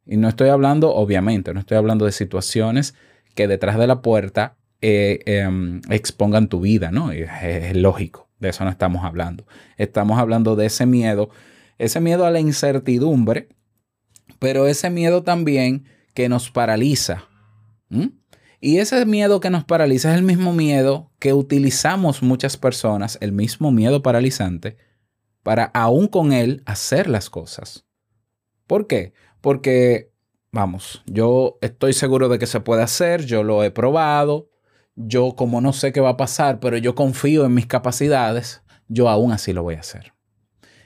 Y 0.05 0.17
no 0.17 0.29
estoy 0.29 0.49
hablando, 0.49 0.95
obviamente, 0.95 1.53
no 1.53 1.59
estoy 1.59 1.77
hablando 1.77 2.05
de 2.05 2.11
situaciones 2.13 2.95
que 3.35 3.47
detrás 3.47 3.77
de 3.77 3.87
la 3.87 4.01
puerta 4.01 4.57
eh, 4.81 5.19
em, 5.27 5.81
expongan 5.89 6.49
tu 6.49 6.59
vida, 6.59 6.91
¿no? 6.91 7.11
Es, 7.11 7.75
lógico, 7.75 8.29
de 8.39 8.49
eso 8.49 8.63
no 8.63 8.71
estamos 8.71 9.05
hablando. 9.05 9.45
Estamos 9.77 10.19
hablando 10.19 10.55
de 10.55 10.65
ese 10.65 10.85
miedo, 10.85 11.29
ese 11.77 11.99
miedo 11.99 12.25
a 12.25 12.31
la 12.31 12.39
incertidumbre, 12.39 13.49
pero 14.39 14.67
ese 14.67 14.89
miedo 14.89 15.23
también 15.23 15.85
que 16.15 16.29
nos 16.29 16.49
paraliza. 16.49 17.27
Y 18.59 18.77
ese 18.77 19.05
miedo 19.05 19.39
que 19.39 19.49
nos 19.49 19.63
paraliza 19.63 20.11
es 20.11 20.17
el 20.17 20.23
mismo 20.23 20.53
miedo 20.53 21.11
que 21.19 21.33
utilizamos 21.33 22.23
muchas 22.23 22.57
personas, 22.57 23.17
el 23.21 23.31
mismo 23.31 23.71
miedo 23.71 24.01
paralizante, 24.01 24.77
para 25.43 25.65
aún 25.65 26.07
con 26.07 26.33
él 26.33 26.63
hacer 26.65 27.09
las 27.09 27.29
cosas. 27.29 27.85
¿Por 28.67 28.87
qué? 28.87 29.13
Porque, 29.41 30.11
vamos, 30.51 31.03
yo 31.05 31.57
estoy 31.61 31.93
seguro 31.93 32.29
de 32.29 32.39
que 32.39 32.47
se 32.47 32.59
puede 32.59 32.83
hacer, 32.83 33.25
yo 33.25 33.43
lo 33.43 33.63
he 33.63 33.71
probado, 33.71 34.50
yo 34.95 35.35
como 35.35 35.61
no 35.61 35.73
sé 35.73 35.91
qué 35.91 36.01
va 36.01 36.11
a 36.11 36.17
pasar, 36.17 36.59
pero 36.59 36.77
yo 36.77 36.95
confío 36.95 37.45
en 37.45 37.53
mis 37.53 37.65
capacidades, 37.65 38.61
yo 38.87 39.09
aún 39.09 39.31
así 39.31 39.53
lo 39.53 39.63
voy 39.63 39.75
a 39.75 39.79
hacer. 39.79 40.13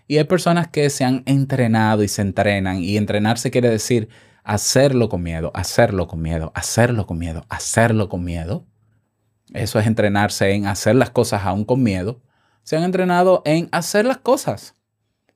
Y 0.07 0.17
hay 0.17 0.25
personas 0.25 0.67
que 0.67 0.89
se 0.89 1.03
han 1.03 1.23
entrenado 1.25 2.03
y 2.03 2.07
se 2.07 2.21
entrenan, 2.21 2.83
y 2.83 2.97
entrenarse 2.97 3.51
quiere 3.51 3.69
decir 3.69 4.09
hacerlo 4.43 5.09
con 5.09 5.23
miedo, 5.23 5.51
hacerlo 5.55 6.07
con 6.07 6.21
miedo, 6.21 6.51
hacerlo 6.53 7.07
con 7.07 7.17
miedo, 7.17 7.45
hacerlo 7.49 8.09
con 8.09 8.23
miedo. 8.23 8.67
Eso 9.53 9.79
es 9.79 9.87
entrenarse 9.87 10.51
en 10.53 10.67
hacer 10.67 10.95
las 10.95 11.09
cosas 11.09 11.43
aún 11.43 11.65
con 11.65 11.81
miedo. 11.81 12.21
Se 12.63 12.77
han 12.77 12.83
entrenado 12.83 13.41
en 13.45 13.69
hacer 13.71 14.05
las 14.05 14.17
cosas 14.17 14.75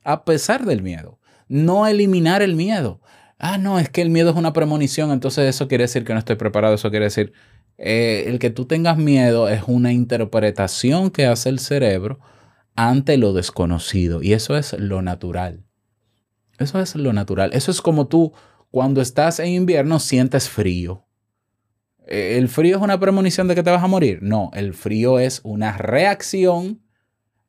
a 0.03 0.25
pesar 0.25 0.65
del 0.65 0.83
miedo. 0.83 1.19
No 1.47 1.87
eliminar 1.87 2.41
el 2.43 2.55
miedo. 2.55 3.01
Ah, 3.39 3.57
no, 3.57 3.79
es 3.79 3.89
que 3.89 4.01
el 4.01 4.09
miedo 4.09 4.31
es 4.31 4.35
una 4.35 4.53
premonición, 4.53 5.11
entonces 5.11 5.47
eso 5.47 5.67
quiere 5.67 5.85
decir 5.85 6.03
que 6.03 6.13
no 6.13 6.19
estoy 6.19 6.35
preparado, 6.35 6.75
eso 6.75 6.89
quiere 6.89 7.05
decir... 7.05 7.33
eh, 7.81 8.25
el 8.27 8.39
que 8.39 8.49
tú 8.49 8.65
tengas 8.65 8.97
miedo 8.97 9.47
es 9.47 9.63
una 9.65 9.93
interpretación 9.93 11.11
que 11.11 11.25
hace 11.25 11.47
el 11.47 11.59
cerebro 11.59 12.19
ante 12.75 13.17
lo 13.17 13.31
desconocido 13.31 14.21
y 14.21 14.33
eso 14.33 14.57
es 14.57 14.73
lo 14.73 15.01
natural. 15.01 15.63
Eso 16.57 16.81
es 16.81 16.95
lo 16.95 17.13
natural. 17.13 17.51
Eso 17.53 17.71
es 17.71 17.81
como 17.81 18.07
tú 18.07 18.33
cuando 18.69 18.99
estás 18.99 19.39
en 19.39 19.47
invierno 19.47 19.99
sientes 19.99 20.49
frío. 20.49 21.05
Eh, 22.05 22.37
¿El 22.37 22.49
frío 22.49 22.75
es 22.75 22.81
una 22.81 22.99
premonición 22.99 23.47
de 23.47 23.55
que 23.55 23.63
te 23.63 23.71
vas 23.71 23.83
a 23.83 23.87
morir? 23.87 24.19
No, 24.21 24.51
el 24.53 24.73
frío 24.73 25.17
es 25.17 25.39
una 25.45 25.77
reacción 25.77 26.81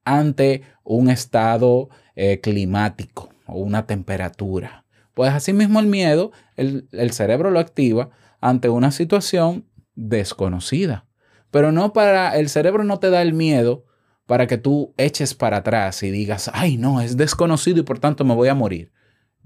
ante 0.05 0.63
un 0.85 1.11
estado 1.11 1.89
eh, 2.15 2.41
climático 2.41 3.31
o 3.47 3.59
una 3.59 3.85
temperatura. 3.85 4.85
Pues 5.15 5.33
asimismo 5.33 5.81
el 5.81 5.87
miedo, 5.87 6.31
el, 6.57 6.89
el 6.93 7.11
cerebro 7.11 7.51
lo 7.51 7.59
activa 7.59 8.11
ante 8.41 8.69
una 8.69 8.93
situación 8.93 9.67
desconocida. 10.09 11.07
Pero 11.50 11.73
no 11.73 11.92
para, 11.92 12.38
el 12.38 12.49
cerebro 12.49 12.85
no 12.85 12.99
te 12.99 13.11
da 13.11 13.23
el 13.23 13.35
miedo 13.35 13.85
para 14.26 14.47
que 14.47 14.59
tú 14.59 14.95
eches 14.97 15.35
para 15.35 15.59
atrás 15.59 16.02
y 16.02 16.11
digas, 16.11 16.50
ay 16.54 16.76
no, 16.76 17.00
es 17.00 17.16
desconocido 17.16 17.80
y 17.80 17.83
por 17.83 17.99
tanto 17.99 18.25
me 18.25 18.35
voy 18.35 18.49
a 18.49 18.54
morir. 18.54 18.92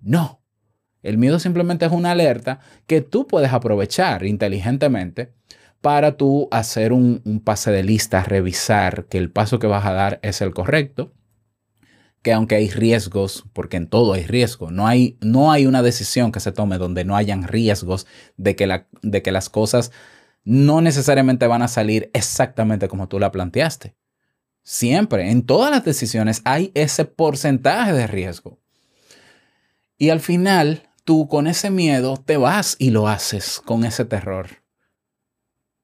No, 0.02 0.42
el 1.02 1.18
miedo 1.18 1.38
simplemente 1.38 1.87
es 1.87 1.92
una 1.92 2.12
alerta 2.12 2.61
que 2.87 3.00
tú 3.00 3.26
puedes 3.26 3.52
aprovechar 3.52 4.25
inteligentemente 4.25 5.32
para 5.80 6.16
tú 6.16 6.49
hacer 6.50 6.92
un, 6.92 7.20
un 7.25 7.40
pase 7.40 7.70
de 7.70 7.82
lista, 7.82 8.23
revisar 8.23 9.06
que 9.06 9.18
el 9.18 9.30
paso 9.30 9.58
que 9.58 9.66
vas 9.66 9.84
a 9.84 9.92
dar 9.92 10.20
es 10.23 10.40
el 10.40 10.54
correcto, 10.54 11.12
que 12.25 12.32
aunque 12.32 12.54
hay 12.54 12.70
riesgos, 12.70 13.44
porque 13.52 13.76
en 13.76 13.87
todo 13.87 14.14
hay 14.14 14.25
riesgo, 14.25 14.70
no 14.70 14.87
hay, 14.87 15.18
no 15.20 15.52
hay 15.52 15.66
una 15.66 15.82
decisión 15.82 16.32
que 16.32 16.40
se 16.40 16.52
tome 16.52 16.78
donde 16.78 17.04
no 17.04 17.16
hayan 17.16 17.42
riesgos 17.42 18.06
de 18.38 18.56
que, 18.56 18.66
la, 18.66 18.87
de 19.02 19.20
que 19.23 19.30
las 19.30 19.50
cosas 19.50 19.92
no 20.44 20.80
necesariamente 20.80 21.46
van 21.46 21.62
a 21.62 21.68
salir 21.68 22.10
exactamente 22.12 22.88
como 22.88 23.08
tú 23.08 23.18
la 23.18 23.32
planteaste. 23.32 23.96
Siempre, 24.62 25.30
en 25.30 25.44
todas 25.44 25.70
las 25.70 25.84
decisiones 25.84 26.40
hay 26.44 26.70
ese 26.74 27.04
porcentaje 27.04 27.92
de 27.92 28.06
riesgo. 28.06 28.58
Y 29.98 30.10
al 30.10 30.20
final, 30.20 30.88
tú 31.04 31.28
con 31.28 31.46
ese 31.46 31.70
miedo 31.70 32.16
te 32.16 32.36
vas 32.36 32.76
y 32.78 32.90
lo 32.90 33.08
haces 33.08 33.60
con 33.64 33.84
ese 33.84 34.04
terror. 34.04 34.64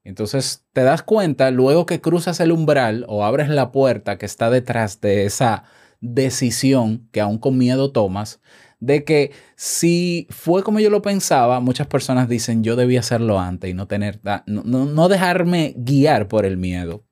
Entonces 0.03 0.65
te 0.73 0.83
das 0.83 1.03
cuenta 1.03 1.51
luego 1.51 1.87
que 1.87 2.01
cruzas 2.01 2.41
el 2.41 2.53
umbral 2.53 3.05
o 3.09 3.25
abres 3.25 3.49
la 3.49 3.71
puerta 3.71 4.17
que 4.19 4.27
está 4.27 4.51
detrás 4.51 5.01
de 5.01 5.27
esa 5.27 5.65
decisión 6.01 7.09
que 7.13 7.21
aún 7.21 7.39
con 7.39 7.59
miedo 7.59 7.93
tomas, 7.93 8.41
de 8.81 9.05
que 9.05 9.33
si 9.57 10.27
fue 10.31 10.63
como 10.63 10.81
yo 10.81 10.91
lo 10.91 11.03
pensaba, 11.03 11.61
muchas 11.61 11.87
personas 11.87 12.29
dicen 12.29 12.65
yo 12.65 12.77
debía 12.77 13.01
hacerlo 13.01 13.39
antes 13.39 13.71
y 13.71 13.75
no 13.75 13.87
tener, 13.87 14.21
no, 14.47 14.63
no, 14.65 14.87
no 14.87 15.09
dejarme 15.09 15.75
guiar 15.77 16.29
por 16.29 16.47
el 16.47 16.57
miedo. 16.57 17.05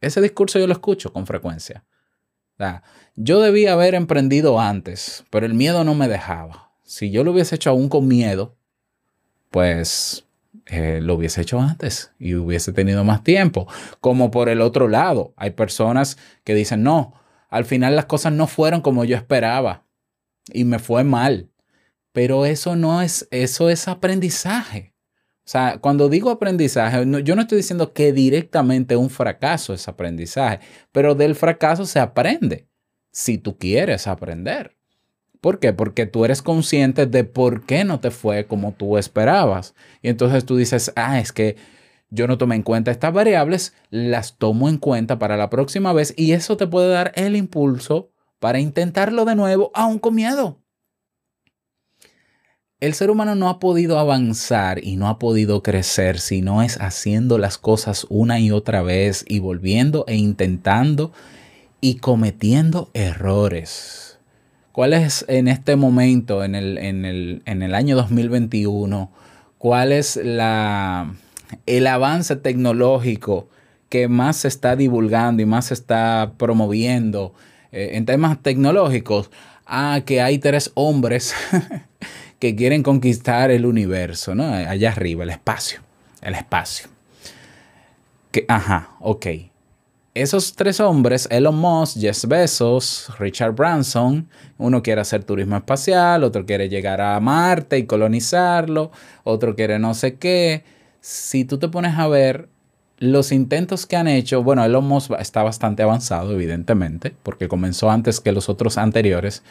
Ese 0.00 0.20
discurso 0.20 0.58
yo 0.58 0.66
lo 0.66 0.74
escucho 0.74 1.12
con 1.12 1.26
frecuencia. 1.26 1.84
O 2.58 2.80
yo 3.16 3.40
debía 3.40 3.72
haber 3.72 3.94
emprendido 3.94 4.60
antes, 4.60 5.24
pero 5.30 5.46
el 5.46 5.54
miedo 5.54 5.84
no 5.84 5.94
me 5.94 6.08
dejaba. 6.08 6.72
Si 6.84 7.10
yo 7.10 7.24
lo 7.24 7.32
hubiese 7.32 7.56
hecho 7.56 7.70
aún 7.70 7.88
con 7.88 8.06
miedo, 8.06 8.56
pues 9.50 10.26
eh, 10.66 11.00
lo 11.02 11.14
hubiese 11.14 11.40
hecho 11.40 11.60
antes 11.60 12.12
y 12.18 12.34
hubiese 12.34 12.72
tenido 12.72 13.04
más 13.04 13.24
tiempo. 13.24 13.66
Como 14.00 14.30
por 14.30 14.50
el 14.50 14.60
otro 14.60 14.86
lado, 14.88 15.32
hay 15.36 15.50
personas 15.50 16.18
que 16.44 16.54
dicen, 16.54 16.82
no, 16.82 17.14
al 17.48 17.64
final 17.64 17.96
las 17.96 18.04
cosas 18.04 18.32
no 18.32 18.46
fueron 18.46 18.82
como 18.82 19.04
yo 19.04 19.16
esperaba 19.16 19.85
y 20.52 20.64
me 20.64 20.78
fue 20.78 21.04
mal. 21.04 21.50
Pero 22.12 22.46
eso 22.46 22.76
no 22.76 23.02
es, 23.02 23.28
eso 23.30 23.68
es 23.70 23.88
aprendizaje. 23.88 24.94
O 25.44 25.48
sea, 25.48 25.78
cuando 25.80 26.08
digo 26.08 26.30
aprendizaje, 26.30 27.06
no- 27.06 27.18
yo 27.20 27.36
no 27.36 27.42
estoy 27.42 27.58
diciendo 27.58 27.92
que 27.92 28.12
directamente 28.12 28.96
un 28.96 29.10
fracaso 29.10 29.74
es 29.74 29.86
aprendizaje, 29.86 30.60
pero 30.92 31.14
del 31.14 31.34
fracaso 31.36 31.86
se 31.86 32.00
aprende 32.00 32.66
si 33.12 33.38
tú 33.38 33.56
quieres 33.58 34.06
aprender. 34.08 34.76
¿Por 35.40 35.60
qué? 35.60 35.72
Porque 35.72 36.06
tú 36.06 36.24
eres 36.24 36.42
consciente 36.42 37.06
de 37.06 37.22
por 37.24 37.64
qué 37.66 37.84
no 37.84 38.00
te 38.00 38.10
fue 38.10 38.46
como 38.46 38.72
tú 38.72 38.96
esperabas. 38.98 39.74
Y 40.02 40.08
entonces 40.08 40.44
tú 40.44 40.56
dices, 40.56 40.92
ah, 40.96 41.20
es 41.20 41.32
que 41.32 41.56
yo 42.10 42.26
no 42.26 42.38
tomé 42.38 42.56
en 42.56 42.62
cuenta 42.62 42.90
estas 42.90 43.12
variables, 43.12 43.74
las 43.90 44.38
tomo 44.38 44.68
en 44.68 44.78
cuenta 44.78 45.18
para 45.18 45.36
la 45.36 45.50
próxima 45.50 45.92
vez 45.92 46.14
y 46.16 46.32
eso 46.32 46.56
te 46.56 46.66
puede 46.66 46.88
dar 46.88 47.12
el 47.14 47.36
impulso 47.36 48.10
para 48.38 48.60
intentarlo 48.60 49.24
de 49.24 49.34
nuevo, 49.34 49.70
aún 49.74 49.98
con 49.98 50.14
miedo. 50.14 50.60
El 52.78 52.92
ser 52.92 53.10
humano 53.10 53.34
no 53.34 53.48
ha 53.48 53.58
podido 53.58 53.98
avanzar 53.98 54.84
y 54.84 54.96
no 54.96 55.08
ha 55.08 55.18
podido 55.18 55.62
crecer 55.62 56.20
si 56.20 56.42
no 56.42 56.62
es 56.62 56.78
haciendo 56.78 57.38
las 57.38 57.56
cosas 57.56 58.06
una 58.10 58.38
y 58.38 58.50
otra 58.50 58.82
vez 58.82 59.24
y 59.26 59.38
volviendo 59.38 60.04
e 60.08 60.16
intentando 60.16 61.12
y 61.80 61.96
cometiendo 61.96 62.90
errores. 62.92 64.18
¿Cuál 64.72 64.92
es 64.92 65.24
en 65.28 65.48
este 65.48 65.76
momento, 65.76 66.44
en 66.44 66.54
el, 66.54 66.76
en 66.76 67.06
el, 67.06 67.42
en 67.46 67.62
el 67.62 67.74
año 67.74 67.96
2021, 67.96 69.10
cuál 69.56 69.92
es 69.92 70.16
la, 70.16 71.14
el 71.64 71.86
avance 71.86 72.36
tecnológico 72.36 73.48
que 73.88 74.06
más 74.08 74.36
se 74.36 74.48
está 74.48 74.76
divulgando 74.76 75.42
y 75.42 75.46
más 75.46 75.66
se 75.66 75.74
está 75.74 76.34
promoviendo 76.36 77.32
eh, 77.76 77.96
en 77.98 78.06
temas 78.06 78.42
tecnológicos? 78.42 79.30
Ah, 79.66 80.00
que 80.06 80.22
hay 80.22 80.38
tres 80.38 80.70
hombres 80.74 81.34
que 82.38 82.56
quieren 82.56 82.82
conquistar 82.82 83.50
el 83.50 83.66
universo, 83.66 84.34
¿no? 84.34 84.44
Allá 84.44 84.92
arriba, 84.92 85.24
el 85.24 85.30
espacio, 85.30 85.80
el 86.22 86.34
espacio. 86.34 86.88
Que, 88.30 88.46
ajá, 88.48 88.96
ok. 89.00 89.26
Esos 90.14 90.54
tres 90.54 90.80
hombres, 90.80 91.28
Elon 91.30 91.58
Musk, 91.58 91.98
Jeff 91.98 92.24
Bezos, 92.24 93.12
Richard 93.18 93.52
Branson, 93.52 94.26
uno 94.56 94.82
quiere 94.82 95.02
hacer 95.02 95.24
turismo 95.24 95.58
espacial, 95.58 96.24
otro 96.24 96.46
quiere 96.46 96.70
llegar 96.70 97.02
a 97.02 97.20
Marte 97.20 97.76
y 97.76 97.84
colonizarlo, 97.84 98.90
otro 99.24 99.54
quiere 99.54 99.78
no 99.78 99.92
sé 99.92 100.14
qué. 100.14 100.64
Si 101.02 101.44
tú 101.44 101.58
te 101.58 101.68
pones 101.68 101.98
a 101.98 102.08
ver 102.08 102.48
los 102.98 103.32
intentos 103.32 103.86
que 103.86 103.96
han 103.96 104.08
hecho, 104.08 104.42
bueno, 104.42 104.64
Elon 104.64 104.86
Musk 104.86 105.12
está 105.18 105.42
bastante 105.42 105.82
avanzado, 105.82 106.32
evidentemente, 106.32 107.14
porque 107.22 107.48
comenzó 107.48 107.90
antes 107.90 108.20
que 108.20 108.32
los 108.32 108.48
otros 108.48 108.78
anteriores, 108.78 109.42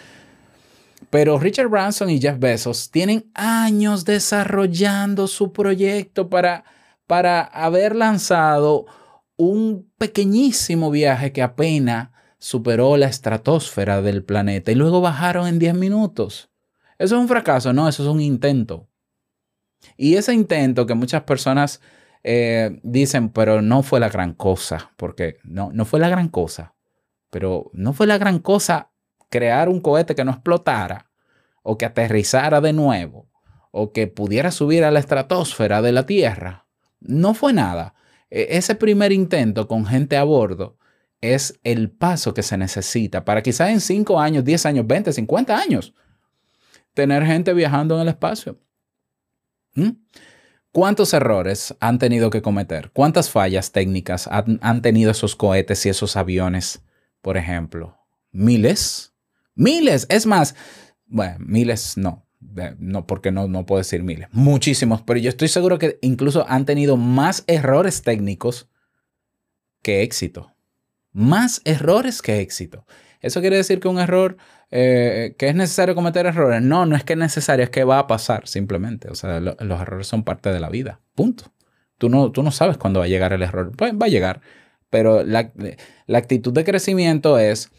pero 1.09 1.37
Richard 1.37 1.69
Branson 1.69 2.09
y 2.09 2.19
Jeff 2.19 2.39
Bezos 2.39 2.89
tienen 2.89 3.29
años 3.33 4.05
desarrollando 4.05 5.27
su 5.27 5.51
proyecto 5.51 6.29
para, 6.29 6.63
para 7.05 7.41
haber 7.41 7.95
lanzado 7.95 8.85
un 9.37 9.91
pequeñísimo 9.97 10.91
viaje 10.91 11.31
que 11.31 11.41
apenas 11.41 12.09
superó 12.37 12.97
la 12.97 13.07
estratosfera 13.07 14.01
del 14.01 14.23
planeta 14.23 14.71
y 14.71 14.75
luego 14.75 15.01
bajaron 15.01 15.47
en 15.47 15.59
10 15.59 15.75
minutos. 15.75 16.49
Eso 16.97 17.15
es 17.15 17.21
un 17.21 17.27
fracaso, 17.27 17.73
no, 17.73 17.87
eso 17.87 18.03
es 18.03 18.09
un 18.09 18.21
intento. 18.21 18.87
Y 19.97 20.15
ese 20.15 20.33
intento 20.33 20.85
que 20.85 20.93
muchas 20.93 21.23
personas 21.23 21.81
eh, 22.27 22.79
dicen, 22.81 23.29
pero 23.29 23.61
no 23.61 23.83
fue 23.83 23.99
la 23.99 24.09
gran 24.09 24.33
cosa, 24.33 24.91
porque 24.97 25.37
no, 25.43 25.69
no 25.71 25.85
fue 25.85 25.99
la 25.99 26.09
gran 26.09 26.27
cosa, 26.27 26.73
pero 27.29 27.69
no 27.73 27.93
fue 27.93 28.07
la 28.07 28.17
gran 28.17 28.39
cosa 28.39 28.89
crear 29.29 29.69
un 29.69 29.79
cohete 29.79 30.15
que 30.15 30.25
no 30.25 30.31
explotara 30.31 31.11
o 31.61 31.77
que 31.77 31.85
aterrizara 31.85 32.61
de 32.61 32.73
nuevo 32.73 33.29
o 33.69 33.91
que 33.91 34.07
pudiera 34.07 34.49
subir 34.49 34.83
a 34.83 34.89
la 34.91 34.99
estratosfera 34.99 35.83
de 35.83 35.91
la 35.91 36.07
Tierra. 36.07 36.65
No 36.99 37.35
fue 37.35 37.53
nada. 37.53 37.93
E- 38.31 38.47
Ese 38.57 38.73
primer 38.73 39.11
intento 39.11 39.67
con 39.67 39.85
gente 39.85 40.17
a 40.17 40.23
bordo 40.23 40.77
es 41.21 41.59
el 41.63 41.91
paso 41.91 42.33
que 42.33 42.41
se 42.41 42.57
necesita 42.57 43.23
para 43.23 43.43
quizás 43.43 43.69
en 43.69 43.81
5 43.81 44.19
años, 44.19 44.43
10 44.43 44.65
años, 44.65 44.87
20, 44.87 45.13
50 45.13 45.55
años 45.55 45.93
tener 46.95 47.23
gente 47.23 47.53
viajando 47.53 47.95
en 47.95 48.01
el 48.01 48.07
espacio. 48.07 48.57
¿Mm? 49.75 49.89
¿Cuántos 50.75 51.13
errores 51.13 51.73
han 51.79 51.99
tenido 51.99 52.29
que 52.29 52.41
cometer? 52.41 52.91
¿Cuántas 52.91 53.29
fallas 53.29 53.71
técnicas 53.71 54.27
han, 54.29 54.81
tenido 54.81 55.09
esos 55.09 55.33
cohetes 55.37 55.85
y 55.85 55.89
esos 55.89 56.17
aviones, 56.17 56.81
por 57.21 57.37
ejemplo? 57.37 57.97
¿Miles? 58.33 59.13
Miles. 59.55 60.05
Es 60.09 60.25
más, 60.25 60.53
bueno, 61.05 61.37
miles 61.39 61.95
no. 61.95 62.27
Eh, 62.57 62.75
No, 62.77 63.07
porque 63.07 63.31
no, 63.31 63.47
no 63.47 63.65
puedo 63.65 63.77
decir 63.77 64.03
miles. 64.03 64.27
Muchísimos. 64.33 65.01
Pero 65.03 65.17
yo 65.17 65.29
estoy 65.29 65.47
seguro 65.47 65.79
que 65.79 65.97
incluso 66.01 66.45
han 66.49 66.65
tenido 66.65 66.97
más 66.97 67.45
errores 67.47 68.01
técnicos 68.01 68.69
que 69.81 70.03
éxito. 70.03 70.51
Más 71.13 71.61
errores 71.63 72.21
que 72.21 72.41
éxito. 72.41 72.85
¿Eso 73.25 73.41
quiere 73.41 73.57
decir 73.57 73.79
que 73.79 73.87
un 73.87 73.99
error, 73.99 74.37
eh, 74.71 75.35
que 75.37 75.47
es 75.49 75.55
necesario 75.55 75.95
cometer 75.95 76.25
errores? 76.25 76.61
No, 76.61 76.85
no 76.85 76.95
es 76.95 77.03
que 77.03 77.13
es 77.13 77.19
necesario, 77.19 77.63
es 77.63 77.69
que 77.69 77.83
va 77.83 77.99
a 77.99 78.07
pasar 78.07 78.47
simplemente. 78.47 79.09
O 79.09 79.15
sea, 79.15 79.39
lo- 79.39 79.55
los 79.59 79.81
errores 79.81 80.07
son 80.07 80.23
parte 80.23 80.51
de 80.51 80.59
la 80.59 80.69
vida. 80.69 80.99
Punto. 81.15 81.45
Tú 81.97 82.09
no, 82.09 82.31
tú 82.31 82.43
no 82.43 82.51
sabes 82.51 82.77
cuándo 82.77 82.99
va 82.99 83.05
a 83.05 83.09
llegar 83.09 83.33
el 83.33 83.41
error. 83.41 83.71
Pues 83.75 83.93
va 83.93 84.05
a 84.05 84.09
llegar. 84.09 84.41
Pero 84.89 85.23
la, 85.23 85.51
la 86.07 86.17
actitud 86.17 86.53
de 86.53 86.63
crecimiento 86.63 87.39
es, 87.39 87.71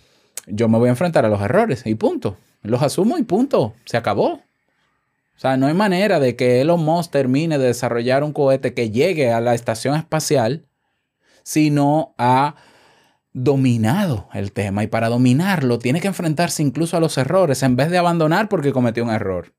yo 0.46 0.68
me 0.68 0.78
voy 0.78 0.88
a 0.88 0.90
enfrentar 0.90 1.24
a 1.24 1.28
los 1.28 1.40
errores 1.40 1.82
y 1.86 1.94
punto. 1.94 2.36
Los 2.62 2.82
asumo 2.82 3.16
y 3.18 3.22
punto. 3.22 3.74
Se 3.84 3.96
acabó. 3.96 4.32
O 4.34 5.38
sea, 5.38 5.56
no 5.58 5.66
hay 5.66 5.74
manera 5.74 6.18
de 6.18 6.34
que 6.34 6.60
Elon 6.62 6.82
Musk 6.84 7.10
termine 7.12 7.58
de 7.58 7.66
desarrollar 7.66 8.24
un 8.24 8.32
cohete 8.32 8.74
que 8.74 8.90
llegue 8.90 9.30
a 9.32 9.40
la 9.40 9.54
estación 9.54 9.94
espacial 9.94 10.66
si 11.42 11.70
no 11.70 12.14
ha 12.18 12.56
dominado 13.36 14.30
el 14.32 14.50
tema. 14.50 14.82
Y 14.82 14.86
para 14.86 15.10
dominarlo 15.10 15.78
tiene 15.78 16.00
que 16.00 16.08
enfrentarse 16.08 16.62
incluso 16.62 16.96
a 16.96 17.00
los 17.00 17.18
errores 17.18 17.62
en 17.62 17.76
vez 17.76 17.90
de 17.90 17.98
abandonar 17.98 18.48
porque 18.48 18.72
cometió 18.72 19.04
un 19.04 19.10
error. 19.10 19.54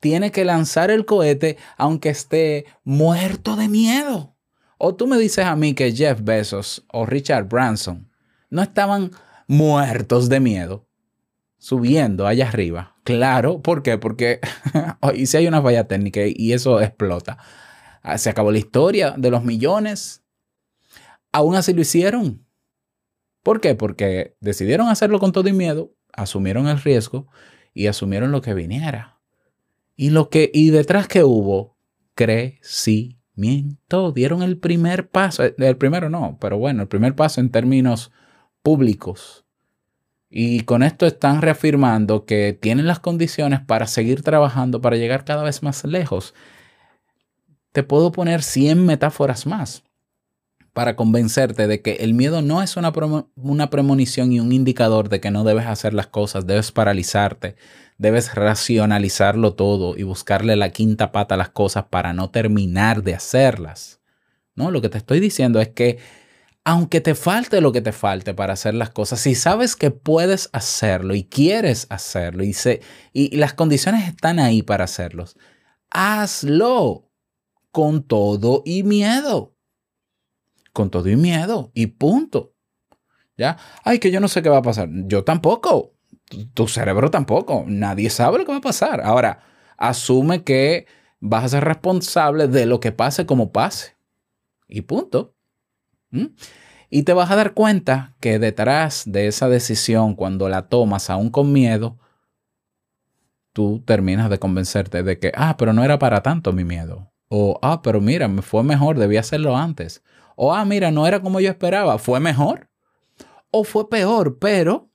Tiene 0.00 0.32
que 0.32 0.46
lanzar 0.46 0.90
el 0.90 1.04
cohete 1.04 1.58
aunque 1.76 2.08
esté 2.08 2.64
muerto 2.84 3.54
de 3.54 3.68
miedo. 3.68 4.34
O 4.78 4.94
tú 4.94 5.06
me 5.06 5.18
dices 5.18 5.44
a 5.44 5.56
mí 5.56 5.74
que 5.74 5.92
Jeff 5.92 6.22
Bezos 6.22 6.86
o 6.90 7.04
Richard 7.04 7.48
Branson 7.48 8.10
no 8.48 8.62
estaban 8.62 9.10
muertos 9.46 10.30
de 10.30 10.40
miedo 10.40 10.88
subiendo 11.58 12.26
allá 12.26 12.48
arriba. 12.48 12.96
Claro, 13.04 13.60
¿por 13.60 13.82
qué? 13.82 13.98
Porque 13.98 14.40
y 15.14 15.26
si 15.26 15.36
hay 15.36 15.46
una 15.46 15.60
falla 15.60 15.86
técnica 15.86 16.20
y 16.24 16.54
eso 16.54 16.80
explota. 16.80 17.36
Ah, 18.02 18.16
Se 18.16 18.30
acabó 18.30 18.52
la 18.52 18.58
historia 18.58 19.12
de 19.18 19.30
los 19.30 19.44
millones. 19.44 20.22
Aún 21.30 21.56
así 21.56 21.74
lo 21.74 21.82
hicieron. 21.82 22.47
¿Por 23.48 23.62
qué? 23.62 23.74
Porque 23.74 24.36
decidieron 24.42 24.88
hacerlo 24.88 25.20
con 25.20 25.32
todo 25.32 25.48
y 25.48 25.54
miedo, 25.54 25.94
asumieron 26.12 26.68
el 26.68 26.82
riesgo 26.82 27.28
y 27.72 27.86
asumieron 27.86 28.30
lo 28.30 28.42
que 28.42 28.52
viniera. 28.52 29.20
Y 29.96 30.10
lo 30.10 30.28
que 30.28 30.50
y 30.52 30.68
detrás 30.68 31.08
que 31.08 31.24
hubo 31.24 31.78
crecimiento, 32.14 34.12
dieron 34.12 34.42
el 34.42 34.58
primer 34.58 35.08
paso, 35.08 35.44
Eh, 35.44 35.54
el 35.56 35.78
primero 35.78 36.10
no, 36.10 36.36
pero 36.38 36.58
bueno, 36.58 36.82
el 36.82 36.88
primer 36.88 37.14
paso 37.14 37.40
en 37.40 37.48
términos 37.48 38.12
públicos 38.62 39.46
Y 40.28 40.64
con 40.64 40.82
esto 40.82 41.06
están 41.06 41.40
reafirmando 41.40 42.26
que 42.26 42.52
tienen 42.52 42.86
las 42.86 43.00
condiciones 43.00 43.60
para 43.60 43.86
seguir 43.86 44.22
trabajando, 44.22 44.82
para 44.82 44.96
llegar 44.98 45.24
cada 45.24 45.42
vez 45.42 45.62
más 45.62 45.86
lejos. 45.86 46.34
Te 47.72 47.82
puedo 47.82 48.12
poner 48.12 48.42
100 48.42 48.84
metáforas 48.84 49.46
más 49.46 49.87
para 50.78 50.94
convencerte 50.94 51.66
de 51.66 51.82
que 51.82 51.94
el 51.94 52.14
miedo 52.14 52.40
no 52.40 52.62
es 52.62 52.76
una, 52.76 52.92
una 53.34 53.68
premonición 53.68 54.30
y 54.30 54.38
un 54.38 54.52
indicador 54.52 55.08
de 55.08 55.20
que 55.20 55.32
no 55.32 55.42
debes 55.42 55.66
hacer 55.66 55.92
las 55.92 56.06
cosas, 56.06 56.46
debes 56.46 56.70
paralizarte, 56.70 57.56
debes 57.96 58.32
racionalizarlo 58.36 59.54
todo 59.54 59.96
y 59.96 60.04
buscarle 60.04 60.54
la 60.54 60.70
quinta 60.70 61.10
pata 61.10 61.34
a 61.34 61.38
las 61.38 61.48
cosas 61.48 61.86
para 61.90 62.12
no 62.12 62.30
terminar 62.30 63.02
de 63.02 63.16
hacerlas. 63.16 64.00
No, 64.54 64.70
lo 64.70 64.80
que 64.80 64.88
te 64.88 64.98
estoy 64.98 65.18
diciendo 65.18 65.60
es 65.60 65.66
que 65.70 65.98
aunque 66.62 67.00
te 67.00 67.16
falte 67.16 67.60
lo 67.60 67.72
que 67.72 67.80
te 67.80 67.90
falte 67.90 68.32
para 68.32 68.52
hacer 68.52 68.74
las 68.74 68.90
cosas, 68.90 69.18
si 69.18 69.34
sabes 69.34 69.74
que 69.74 69.90
puedes 69.90 70.48
hacerlo 70.52 71.16
y 71.16 71.24
quieres 71.24 71.88
hacerlo 71.90 72.44
y, 72.44 72.52
se- 72.52 72.82
y 73.12 73.36
las 73.36 73.52
condiciones 73.52 74.06
están 74.06 74.38
ahí 74.38 74.62
para 74.62 74.84
hacerlos, 74.84 75.36
hazlo 75.90 77.10
con 77.72 78.04
todo 78.04 78.62
y 78.64 78.84
miedo. 78.84 79.57
Con 80.72 80.90
todo 80.90 81.08
y 81.08 81.16
miedo 81.16 81.70
y 81.74 81.86
punto. 81.88 82.54
¿Ya? 83.36 83.56
Ay, 83.84 83.98
que 83.98 84.10
yo 84.10 84.20
no 84.20 84.28
sé 84.28 84.42
qué 84.42 84.48
va 84.48 84.58
a 84.58 84.62
pasar. 84.62 84.88
Yo 84.90 85.24
tampoco. 85.24 85.94
Tu- 86.54 86.68
cerebro 86.68 87.10
tampoco. 87.10 87.64
Nadie 87.66 88.10
sabe 88.10 88.38
lo 88.38 88.44
que 88.44 88.52
va 88.52 88.58
a 88.58 88.62
pasar. 88.62 89.00
Ahora, 89.00 89.40
asume 89.76 90.42
que 90.44 90.86
vas 91.20 91.44
a 91.44 91.48
ser 91.48 91.64
responsable 91.64 92.48
de 92.48 92.66
lo 92.66 92.80
que 92.80 92.92
pase 92.92 93.26
como 93.26 93.52
pase. 93.52 93.96
Y 94.66 94.82
punto. 94.82 95.34
¿Mm? 96.10 96.26
Y 96.90 97.02
te 97.04 97.12
vas 97.12 97.30
a 97.30 97.36
dar 97.36 97.54
cuenta 97.54 98.16
que 98.20 98.38
detrás 98.38 99.04
de 99.06 99.26
esa 99.28 99.48
decisión, 99.48 100.14
cuando 100.14 100.48
la 100.48 100.68
tomas 100.68 101.10
aún 101.10 101.30
con 101.30 101.52
miedo, 101.52 101.98
tú 103.52 103.82
terminas 103.84 104.30
de 104.30 104.38
convencerte 104.38 105.02
de 105.02 105.18
que, 105.18 105.32
ah, 105.34 105.56
pero 105.58 105.72
no 105.72 105.84
era 105.84 105.98
para 105.98 106.22
tanto 106.22 106.52
mi 106.52 106.64
miedo. 106.64 107.12
O, 107.28 107.58
ah, 107.62 107.82
pero 107.82 108.00
mira, 108.00 108.26
me 108.28 108.42
fue 108.42 108.62
mejor, 108.62 108.98
debí 108.98 109.16
hacerlo 109.16 109.56
antes. 109.56 110.02
O, 110.40 110.54
ah, 110.54 110.64
mira, 110.64 110.92
no 110.92 111.04
era 111.04 111.20
como 111.20 111.40
yo 111.40 111.50
esperaba, 111.50 111.98
fue 111.98 112.20
mejor. 112.20 112.70
O 113.50 113.64
fue 113.64 113.90
peor, 113.90 114.38
pero 114.38 114.88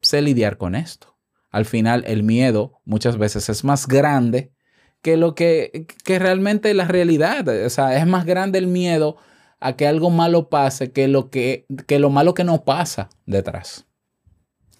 sé 0.00 0.20
lidiar 0.22 0.58
con 0.58 0.74
esto. 0.74 1.16
Al 1.50 1.66
final, 1.66 2.02
el 2.08 2.24
miedo 2.24 2.80
muchas 2.84 3.16
veces 3.16 3.48
es 3.48 3.62
más 3.62 3.86
grande 3.86 4.52
que 5.00 5.16
lo 5.16 5.36
que, 5.36 5.86
que 6.04 6.18
realmente 6.18 6.74
la 6.74 6.86
realidad. 6.86 7.46
O 7.64 7.70
sea, 7.70 7.96
es 7.96 8.08
más 8.08 8.26
grande 8.26 8.58
el 8.58 8.66
miedo 8.66 9.16
a 9.60 9.76
que 9.76 9.86
algo 9.86 10.10
malo 10.10 10.48
pase 10.48 10.90
que 10.90 11.06
lo, 11.06 11.30
que, 11.30 11.64
que 11.86 12.00
lo 12.00 12.10
malo 12.10 12.34
que 12.34 12.42
no 12.42 12.64
pasa 12.64 13.08
detrás. 13.24 13.86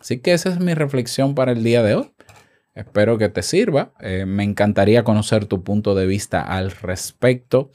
Así 0.00 0.18
que 0.18 0.32
esa 0.32 0.48
es 0.48 0.58
mi 0.58 0.74
reflexión 0.74 1.36
para 1.36 1.52
el 1.52 1.62
día 1.62 1.84
de 1.84 1.94
hoy. 1.94 2.12
Espero 2.74 3.18
que 3.18 3.28
te 3.28 3.44
sirva. 3.44 3.92
Eh, 4.00 4.24
me 4.26 4.42
encantaría 4.42 5.04
conocer 5.04 5.46
tu 5.46 5.62
punto 5.62 5.94
de 5.94 6.06
vista 6.06 6.42
al 6.42 6.72
respecto. 6.72 7.70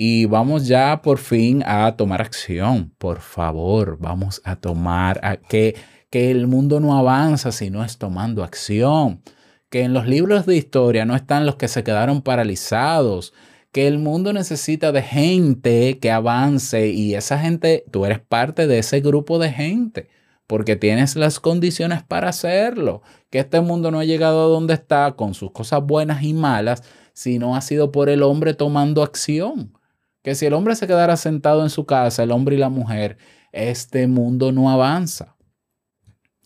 Y 0.00 0.26
vamos 0.26 0.68
ya 0.68 1.02
por 1.02 1.18
fin 1.18 1.64
a 1.66 1.96
tomar 1.96 2.22
acción. 2.22 2.94
Por 2.98 3.18
favor, 3.18 3.98
vamos 3.98 4.40
a 4.44 4.54
tomar 4.54 5.18
a 5.24 5.38
que, 5.38 5.74
que 6.08 6.30
el 6.30 6.46
mundo 6.46 6.78
no 6.78 6.96
avanza 6.96 7.50
si 7.50 7.68
no 7.68 7.84
es 7.84 7.98
tomando 7.98 8.44
acción. 8.44 9.24
Que 9.70 9.82
en 9.82 9.94
los 9.94 10.06
libros 10.06 10.46
de 10.46 10.54
historia 10.54 11.04
no 11.04 11.16
están 11.16 11.46
los 11.46 11.56
que 11.56 11.66
se 11.66 11.82
quedaron 11.82 12.22
paralizados. 12.22 13.34
Que 13.72 13.88
el 13.88 13.98
mundo 13.98 14.32
necesita 14.32 14.92
de 14.92 15.02
gente 15.02 15.98
que 15.98 16.12
avance 16.12 16.90
y 16.90 17.16
esa 17.16 17.40
gente, 17.40 17.84
tú 17.90 18.06
eres 18.06 18.20
parte 18.20 18.68
de 18.68 18.78
ese 18.78 19.00
grupo 19.00 19.40
de 19.40 19.50
gente 19.50 20.10
porque 20.46 20.76
tienes 20.76 21.16
las 21.16 21.40
condiciones 21.40 22.04
para 22.04 22.28
hacerlo. 22.28 23.02
Que 23.30 23.40
este 23.40 23.60
mundo 23.60 23.90
no 23.90 23.98
ha 23.98 24.04
llegado 24.04 24.44
a 24.44 24.48
donde 24.48 24.74
está 24.74 25.16
con 25.16 25.34
sus 25.34 25.50
cosas 25.50 25.82
buenas 25.82 26.22
y 26.22 26.34
malas, 26.34 26.84
sino 27.14 27.56
ha 27.56 27.60
sido 27.62 27.90
por 27.90 28.08
el 28.08 28.22
hombre 28.22 28.54
tomando 28.54 29.02
acción. 29.02 29.72
Que 30.22 30.34
si 30.34 30.46
el 30.46 30.52
hombre 30.52 30.74
se 30.74 30.86
quedara 30.86 31.16
sentado 31.16 31.62
en 31.62 31.70
su 31.70 31.86
casa, 31.86 32.22
el 32.22 32.32
hombre 32.32 32.56
y 32.56 32.58
la 32.58 32.68
mujer, 32.68 33.18
este 33.52 34.06
mundo 34.06 34.52
no 34.52 34.70
avanza. 34.70 35.36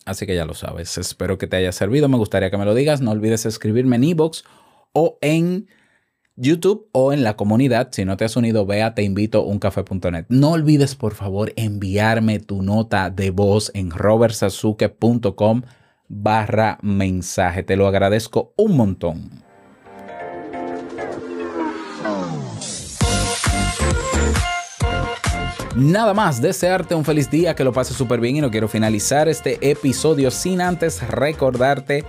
Así 0.05 0.25
que 0.25 0.35
ya 0.35 0.45
lo 0.45 0.53
sabes. 0.53 0.97
Espero 0.97 1.37
que 1.37 1.47
te 1.47 1.57
haya 1.57 1.71
servido. 1.71 2.09
Me 2.09 2.17
gustaría 2.17 2.51
que 2.51 2.57
me 2.57 2.65
lo 2.65 2.75
digas. 2.75 3.01
No 3.01 3.11
olvides 3.11 3.45
escribirme 3.45 3.95
en 3.95 4.03
iBox 4.03 4.43
o 4.93 5.17
en 5.21 5.67
YouTube 6.35 6.89
o 6.91 7.13
en 7.13 7.23
la 7.23 7.35
comunidad. 7.35 7.89
Si 7.91 8.05
no 8.05 8.17
te 8.17 8.25
has 8.25 8.35
unido, 8.35 8.65
ve 8.65 8.83
a 8.83 8.95
teinvitouncafé.net. 8.95 10.25
No 10.29 10.51
olvides, 10.51 10.95
por 10.95 11.13
favor, 11.13 11.53
enviarme 11.55 12.39
tu 12.39 12.63
nota 12.63 13.09
de 13.09 13.31
voz 13.31 13.71
en 13.73 13.91
robertsazuke.com 13.91 15.61
barra 16.07 16.79
mensaje. 16.81 17.63
Te 17.63 17.75
lo 17.75 17.87
agradezco 17.87 18.53
un 18.57 18.75
montón. 18.75 19.42
Nada 25.75 26.13
más, 26.13 26.39
desearte 26.39 26.93
un 26.93 27.03
feliz 27.03 27.31
día, 27.31 27.55
que 27.55 27.63
lo 27.63 27.73
pases 27.73 27.97
súper 27.97 28.19
bien 28.19 28.35
y 28.35 28.41
no 28.41 28.51
quiero 28.51 28.67
finalizar 28.67 29.27
este 29.27 29.57
episodio 29.71 30.29
sin 30.29 30.61
antes 30.61 31.01
recordarte 31.07 32.05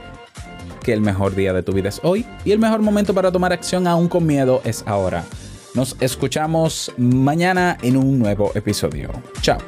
que 0.83 0.93
el 0.93 1.01
mejor 1.01 1.35
día 1.35 1.55
de 1.55 1.63
tu 1.63 1.73
vida 1.73 1.89
es 1.89 1.99
hoy 2.03 2.27
y 2.45 2.53
el 2.53 2.59
mejor 2.59 2.83
momento 2.83 3.15
para 3.15 3.33
tomar 3.33 3.55
acción 3.55 3.87
aún 3.87 4.09
con 4.09 4.27
miedo 4.27 4.61
es 4.65 4.85
ahora. 4.87 5.25
Nos 5.75 5.97
escuchamos 6.01 6.93
mañana 6.99 7.79
en 7.81 7.97
un 7.97 8.19
nuevo 8.19 8.53
episodio. 8.55 9.11
Chao. 9.41 9.59